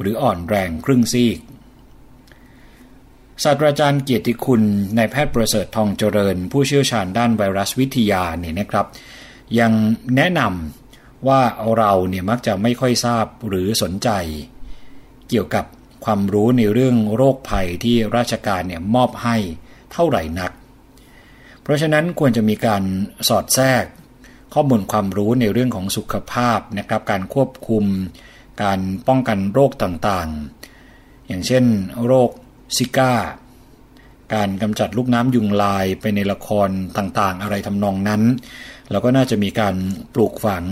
[0.00, 1.38] หรืออ่อนแรงครึ่งซีก
[3.44, 4.62] ศาสตราจารย์เกียรติคุณ
[4.96, 8.86] นายแพทย์ประเสริฐทองเจริญ ผู้เชี่ยวชาญด้านไวรัสวิทยาเนี่ยนะครับ
[9.58, 9.72] ยัง
[10.16, 11.40] แนะนำว่า
[11.76, 14.08] เราเนี่ยมักจะไม่ค่อยทราบหรือสนใจ
[15.28, 15.64] เกี่ยวกับ
[16.04, 19.36] ความรู้ในเรื่องโรคภัยที่ราชการเนี่ยมอบให้
[19.92, 20.52] เท่าไหร่นัก
[21.62, 22.82] เพราะฉะนั้นควรจะมีการ
[23.28, 23.84] สอดแทรก
[24.54, 27.84] ข้อมูลความรู้ในเรื่องของสุขภาพนะครับ การควบคุม
[28.62, 31.64] การป้องกันโรคต่างๆ อย่างเช่น
[32.06, 32.30] โรค
[32.76, 33.12] ซิก้า
[34.34, 36.68] การกำจัดลูกน้ำยุงลายไปในละคร
[36.98, 38.22] ต่างๆ อะไรทำนองนั้น
[38.90, 39.74] แล้วก็น่าจะมีการ
[40.14, 40.64] ปลูกฝัง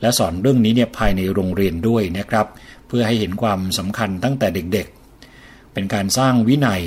[0.00, 2.46] และสอนเรื่องนี้เนี่ยภายในโรงเรียนด้วยนะครับ
[2.88, 6.82] เพื่อให้เห็นความสำคัญตั้งแต่เด็กๆ เป็นการสร้างวินัย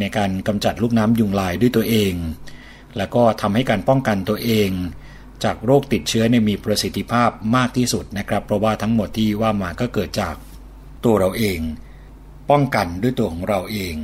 [0.00, 2.12] ในการกำจัดลูกน้ำยุงลายด้วยตัวเอง
[2.96, 4.70] แล้วก็ทำให้การป้องกันตัวเอง
[5.44, 10.34] จากโรคติดเชื้อเนี่ยมีประสิทธิภาพมากที่สุดนะครับ เพราะว่าทั้งหมดที่ว่ามาก็เกิดจาก
[11.04, 11.58] ตัวเราเอง
[12.50, 13.96] ป้องกันด้วยตัวของเราเอง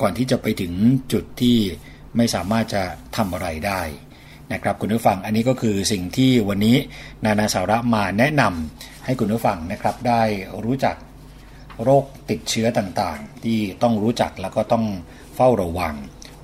[0.00, 0.72] ก่อนที่จะไปถึง
[1.12, 1.56] จุดที่
[2.16, 2.82] ไม่สามารถจะ
[3.16, 3.82] ทำอะไรได้
[4.52, 6.76] นะครับคุณผู้ฟังอันนี้ก็คือสิ่งที่วันนี้
[7.24, 10.22] นานาสาระมาแนะนำให้คุณผู้ฟังนะครับได้
[10.64, 10.96] รู้จัก
[11.82, 14.84] โรคติดเชื้อต่างๆ ที่ต้องรู้จักแล้วก็ต้อง
[15.34, 15.94] เฝ้าระวัง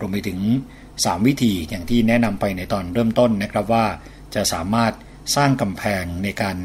[0.01, 0.39] รวมไปถึง
[0.85, 3.87] 3 วิธีอย่างที่แนะนำไปในตอนเริ่มต้นนะครับว่า
[4.35, 4.93] จะสามารถ
[5.37, 6.57] สร้างกำแพงในการ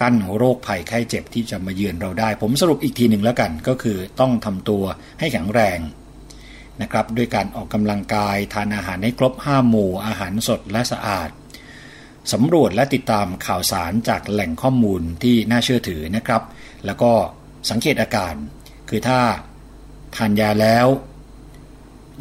[0.00, 4.82] กั้นโรคภัยไข้เจ็บที่จะมาเยือนเราได้ ผมสรุปอีกทีหนึ่งแล้วกัน ก็คือต้องทำตัว
[5.20, 5.78] ให้แข็งแรง
[6.82, 11.30] นะครับด้วยการออกกำลังกายทานอาหารให้ครบ 5 หมู่ อาหารสดและสะอาด
[12.32, 16.42] สำรวจและติดตามข่าวสารจากแหล่งข้อมูลที่น่าเชื่อถือนะครับ
[16.86, 17.12] แล้วก็
[17.70, 18.34] สังเกตอาการ
[18.88, 19.20] คือถ้า
[20.16, 20.86] ทานยาแล้ว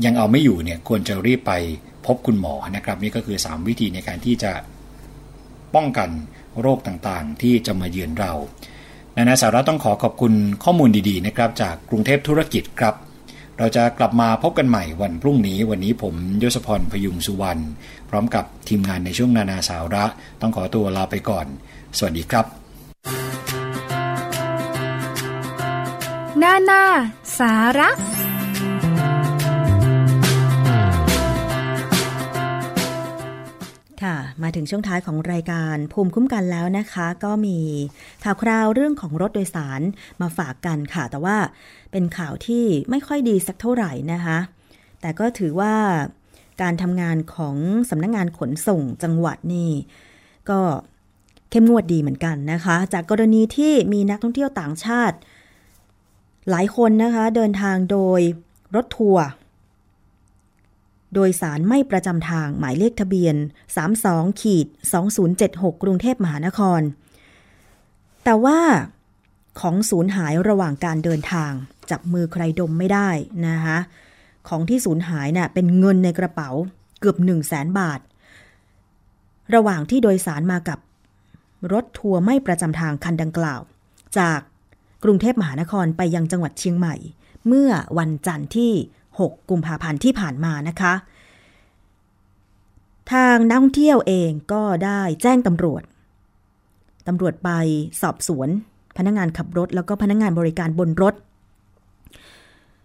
[0.05, 1.53] ยังเอาไม่อยู่เนี่ยควรจะรีบไป
[2.05, 4.51] พบคุณหมอนะครับ นี่ก็คือ 3 วิธีในการที่จะ
[5.75, 6.09] ป้องกัน
[6.61, 8.33] โรคต่างๆ ที่จะมาเยือนเรา
[9.17, 10.33] นานาสาระต้องขอขอบคุณ
[10.63, 12.95] ข้อมูลดีๆนะครับ จากกรุงเทพธุรกิจครับ
[13.57, 17.61] เราจะกลับมาพบกันใหม่วันพรุ่งนี้ วันนี้ผมยศพรพยุงสุวรรณ
[18.09, 20.05] พร้อมกับทีมงานในช่วงนานาสาระ
[20.41, 21.45] ต้องขอตัวลาไปก่อน
[21.97, 22.45] สวัสดีครับ
[26.41, 26.83] นานา
[27.39, 27.89] สาระ
[34.05, 37.57] ค่ะ มาถึงช่วงท้ายของรายการภูมิคุ้มกันแล้วนะคะ ก็มี
[38.23, 39.81] ข่าวคราวเรื่องของรถโดยสาร
[40.21, 41.37] มาฝากกันค่ะ แต่ว่า
[41.91, 44.37] เป็นข่าวที่ไม่ค่อยดีสักเท่าไหร่นะคะ
[45.01, 45.73] แต่ก็ถือว่า
[46.61, 47.55] การทำงานของ
[47.89, 49.71] สำนักงงานขนส่งจังหวัดนี่
[50.49, 50.59] ก็
[51.49, 55.17] เข้มงวดดีเหมือนกันนะคะ จากกรณีที่มีนักท่องเที่ยวต่างชาติ
[56.49, 58.19] หลายคนนะคะ เดินทางโดย
[58.75, 59.25] รถทัวร์
[61.15, 63.35] โดยสารไม่ประจำทางหมายเลขทะเบียน
[63.87, 64.67] 32ขีด
[65.25, 66.81] 2076 กรุงเทพมหานคร
[68.23, 68.59] แต่ว่า
[69.59, 71.51] ของสูญหายระหว่างการเดินทาง
[71.91, 73.09] จับมือใครดมไม่ได้
[73.47, 73.77] นะคะ
[74.47, 76.49] ของที่สูญหายน่ะเป็นเงินในกระเป๋า
[76.99, 77.99] เกือบ 1 0 0 0 0แสนบาท
[79.55, 80.79] ระหว่างที่โดยสารมากับ
[81.73, 83.61] รถทัวร์ไม่ประจำทางคันดังกล่าว
[84.17, 84.39] จาก
[85.03, 86.95] กรุงเทพมหานครไปยังจังหวัดเชียงใหม่
[87.47, 88.71] เมื่อวันจันทร์ที่
[89.19, 90.93] 6 กุมภาพันธ์ที่ผ่านมานะคะ
[93.13, 95.83] ทางนักท่องเที่ยวเองก็ได้แจ้งตำรวจ
[97.07, 97.49] ตำรวจไป
[98.01, 98.49] สอบสวน
[98.97, 101.13] พนักงานขับรถ แล้วก็พนักงานบริการบนรถ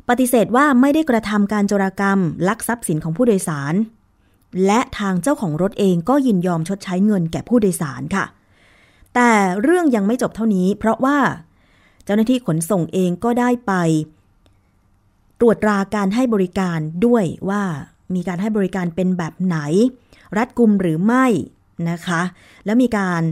[0.08, 2.18] ปฏิเสธว่าไม่ได้กระทำการโจรกรรม
[2.48, 3.74] ลักทรัพย์สินของผู้โดยสาร
[4.66, 8.24] และทางเจ้าของรถเองก็ยินยอมชดใช้เงินแก่ผู้โดยสารค่ะ
[9.14, 9.30] แต่
[9.62, 11.18] เรื่องยังไม่จบเท่านี้ เพราะว่า
[12.04, 13.72] เจ้าหน้าที่ขนส่งเองก็ได้ไป
[15.40, 17.62] ตรวจตราการให้บริการด้วยว่า
[18.14, 19.58] มีการให้บริการเป็นแบบไหน
[20.36, 21.26] รัดกุมหรือไม่
[21.90, 22.20] นะคะ
[22.64, 23.22] แล้วมีการ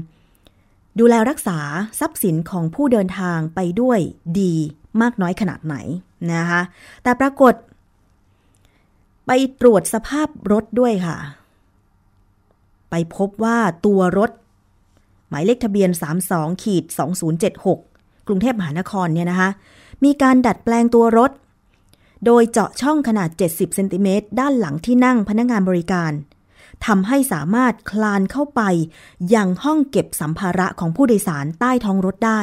[0.98, 1.58] ดูแลรักษา
[2.00, 3.98] ทรัพย์สินของผู้เดินทางไปด้วย
[4.40, 4.54] ดี
[5.00, 5.76] มากน้อยขนาดไหน
[6.32, 6.60] นะคะ
[7.02, 7.54] แต่ปรากฏ
[9.26, 9.30] ไป
[9.60, 11.16] ตรวจสภาพรถด้วยค่ะ
[12.90, 14.30] ไปพบว่าตัวรถ
[15.28, 15.90] หมายเลขทะเบียน
[16.26, 16.84] 32ขีด
[17.56, 19.50] 2076 กรุงเทพมหานครเนี่ยนะคะ
[20.04, 21.30] มีการดัดแปลงตัวรถ
[22.26, 26.12] โดยเจาะช่องขนาด 70 เซนติเมตรด้านหลังที่นั่งพนักงานบริการ
[26.86, 28.62] ทำให้สามารถคลานเข้าไป
[29.34, 32.40] ยังห้องเก็บสัมภาระของผู้โดยสารใต้ท้องรถได้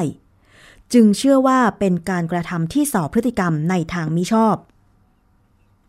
[0.93, 4.55] จึงเชื่อว่าเป็นการกระทำที่สอบพฤติกรรมในทางมิชอบ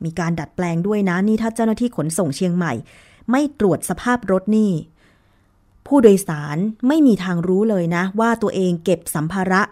[0.04, 2.72] มีการดัดแปลงด้วยนะนี่ถ้าเจ้าหน้าที่ขนส่งเชียงใหม่
[3.30, 4.72] ไม่ตรวจสภาพรถนี่
[5.86, 6.56] ผู้โดยสาร
[6.88, 9.62] ไม่มีทางรู้เลยนะ ว่าตัวเองเก็บสัมภาระ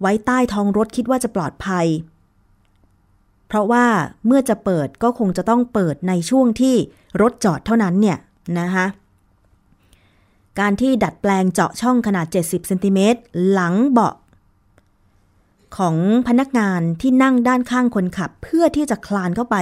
[0.00, 1.86] ไว้ใต้ท้องรถคิดว่าจะปลอดภัย
[3.48, 3.86] เพราะว่า
[4.26, 6.76] เมื่อจะเปิดก็คงจะต้องเปิดในช่วงที่
[7.20, 8.18] รถจอดเท่านั้นเนี่ย
[8.58, 8.86] นะคะ
[10.60, 13.20] การที่ดัดแปลงเจาะช่องขนาด 70เซนติเมตร
[13.50, 14.14] หลังเบาะ
[15.76, 15.96] ของ
[16.28, 19.56] พนักงานที่นั่งด้านข้างคนขับ เพื่อที่จะคลานเข้าไป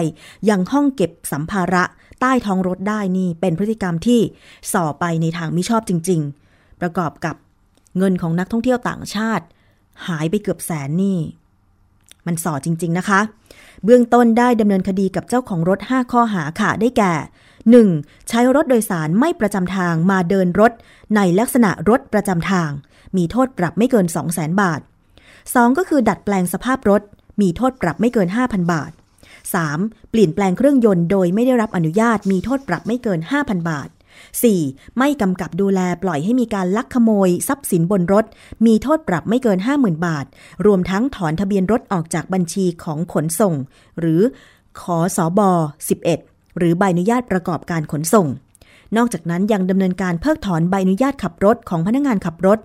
[0.49, 1.85] ยังห้องเก็บสัมภาระ
[2.21, 4.21] ใต้ท้องรถได้นี่ เป็นพฤติกรรมที่
[4.73, 6.21] ส่อไปในทางมิชอบจริง
[6.53, 7.37] ๆ ประกอบกับ
[7.99, 9.45] เงินของนักท่องเที่ยวต่างชาติ
[10.07, 11.19] หายไปเกือบแสนนี่
[12.27, 13.21] มันส่อจริง ๆ นะคะ
[13.85, 17.13] เบื้องต้นได้ดำเนินคดีกับเจ้าของรถ 5 ข้อหาค่ะ ได้แก่
[17.71, 18.29] 1.
[18.29, 20.73] ใช้รถโดยสารไม่ประจำทางมาเดินรถ
[21.17, 22.71] ในลักษณะรถประจำทาง
[23.17, 24.81] มีโทษปรับไม่เกิน 200,000 บาท
[25.29, 25.79] 2.
[25.79, 27.03] ก็คือดัดแปลงสภาพรถ
[27.41, 28.91] มีโทษปรับไม่เกิน 5,000 บาท
[29.51, 30.11] 3.
[30.11, 33.89] เปลี่ยนแปลงเครื่องยนต์โดยไม่ได้รับอนุญาตมีโทษปรับไม่เกิน 5,000 บาท
[34.41, 34.99] 4.
[34.99, 38.25] ไม่กำกับดูแลปล่อยให้มีการลักขโมย ทรัพย์สินบนรถ
[38.67, 40.27] มีโทษปรับไม่เกิน 50,000 บาท
[40.67, 43.55] รวมทั้งถอนทะเบียนรถออกจากบัญชีของขนส่ง
[44.01, 44.21] หรือ
[44.81, 45.51] ขอสอบอ
[46.05, 48.29] 11 หรือใบอนุญาตประกอบการขนส่ง
[48.97, 52.59] นอกจากนั้นยังดำเนินการเพิกถอนใบอนุญาตขับรถของพนักงานขับรถ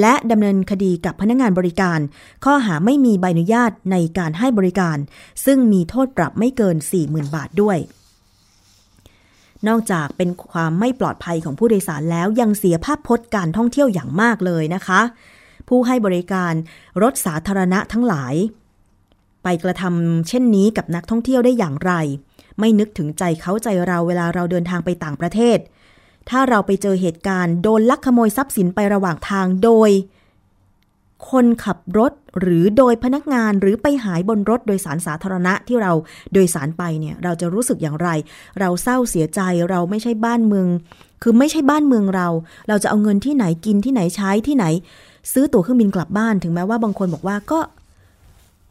[0.00, 1.98] และดำเนินคดีกับพนักงานบริการ
[2.44, 4.96] ข้อหาไม่มีใบอนุญาตในการให้บริการ
[5.44, 7.78] ซึ่งมีโทษปรับไม่เกิน 40,000 บาทด้วย
[9.68, 15.00] นอกจากเป็นความไม่ปลอดภัยของผู้โดยสารแล้วยังเสียภาพพจน์การท่องเที่ยวอย่างมากเลยนะคะ
[15.68, 16.52] ผู้ให้บริการ
[17.02, 18.34] รถสาธารณะทั้งหลาย
[19.42, 21.92] ไปกระทำเช่นนี้กับนักท่องเที่ยวได้อย่างไร
[22.58, 25.58] ไม่นึกถึงใจเขาใจเราเวลาเราเดินทางไปต่างประเทศ
[26.28, 29.90] ถ้าเราไปเจอเหตุการณ์โดนลักขโมยทรัพย์สินไประหว่างทางโดย
[31.30, 35.92] คนขับรถหรือโดยพนักงานหรือไปหายบนรถโดยสารสาธารณะที่เรา
[36.32, 38.08] โดยสารไปเนี่ยเราจะรู้สึกอย่างไร
[38.60, 39.40] เราเศร้าเสียใจ
[39.70, 40.68] เราไม่ใช่บ้านเมือง
[41.22, 42.28] คือไม่ใช่บ้านเมืองเรา
[42.68, 44.64] เราจะเอาเงินที่ไหนกินที่ไหนใช้ที่ไหน
[45.32, 47.60] ซื้อตั๋วเครื่องบินกลับบ้านถึงแม้ว่าบางคนบอกว่าก็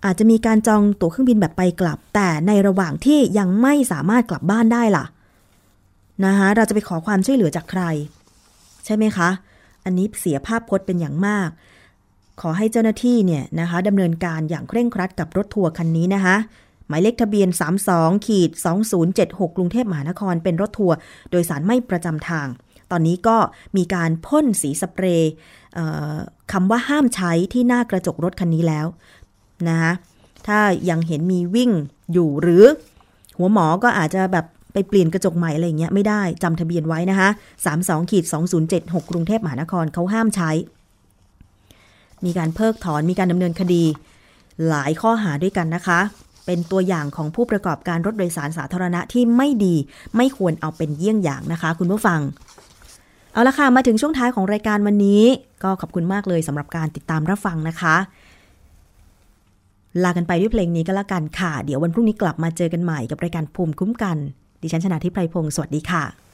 [0.06, 5.06] อาจจะมีการจองตั๋วเครื่องบินแบบไปกลับ แต่ในระหว่างที่ยังไม่สามารถกลับบ้านได้ล่ะ
[6.26, 7.84] นะคะเราจะไปขอความช่วยเหลือจากใคร
[8.86, 9.30] ใช่ไหมคะ
[9.86, 11.50] อันนี้เสียภาพพจน์เป็นอย่างมาก
[12.42, 16.36] ขอให้เจ้าหน้าที่เนี่ยนะคะดำเนินการอย่างเคร่งครัดกับรถทัวร์คันนี้นะคะ
[16.88, 17.50] หมายเลขทะเบียน
[17.88, 18.52] 32ขีด
[19.04, 20.96] 2076 กรุงเทพมหานครเป็นรถทัวร์
[21.32, 22.48] โดยสารไม่ประจำทาง
[22.92, 23.38] ตอนนี้ก็
[23.78, 25.32] มีการพ่นสีสเปรย์
[26.52, 28.88] คำว่าห้ามใช้ที่หน้ากระจกรถคันนี้แล้ว
[29.68, 29.92] นะคะ
[30.48, 30.60] ถ้า
[30.90, 31.72] ยังเห็นมีวิ่ง
[32.14, 32.64] อยู่หรือ
[33.38, 37.30] หัวหมอก็อาจจะแบบไปเปลี่ยนกระจกใหม่อะไรเงี้ยไม่ได้จำทะเบียนไว้นะคะ
[37.70, 38.26] 32ขีด
[38.68, 40.52] 2076 กรุงเทพมหานครเขาห้ามใช้
[42.26, 43.84] มีการเพิกถอนมีการดำเนินคดี
[44.68, 45.99] หลายข้อหาด้วยกันนะคะ
[46.45, 49.76] เป็นตัวอย่างของผู้ประกอบการรถโดยสารสาธารณะที่ไม่ดี
[50.15, 52.20] ไม่ควรเอาเป็นเยี่ยงอย่างนะคะ คุณผู้ฟัง
[53.34, 55.24] เอาละค่ะ มาถึงช่วงท้ายของรายการวันนี้
[55.63, 57.95] ก็ขอบคุณมากเลยสำหรับการติดตามรับฟังนะคะ
[60.03, 64.18] ลากันไปด้วยเพลงนี้ก็แล้วกันค่ะ เดี๋ยววันพรุ่งนี้กลับมาเจอกันใหม่กับรายการภูมิคุ้มกัน
[64.61, 66.26] ดิฉันชนะทิพไพรพงศ์สวัสดีค่ะ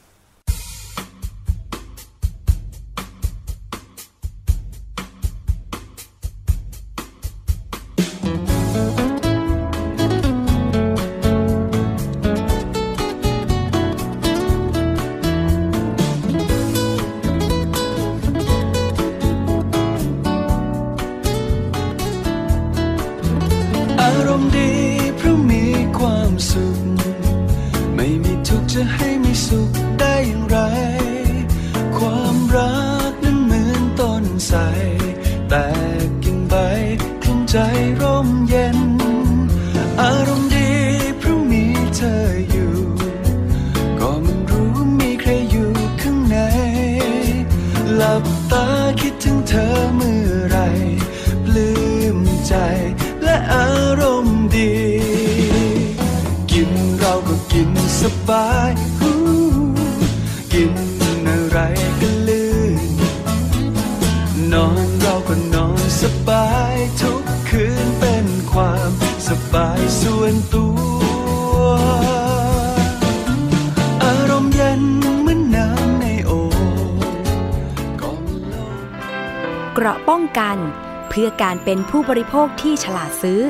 [82.34, 83.42] ภคที่ฉลาดซื้อ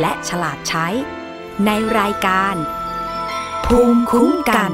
[0.00, 0.86] และฉลาดใช้
[1.66, 2.54] ในรายการ
[3.66, 4.72] ภูมิคุ้มกัน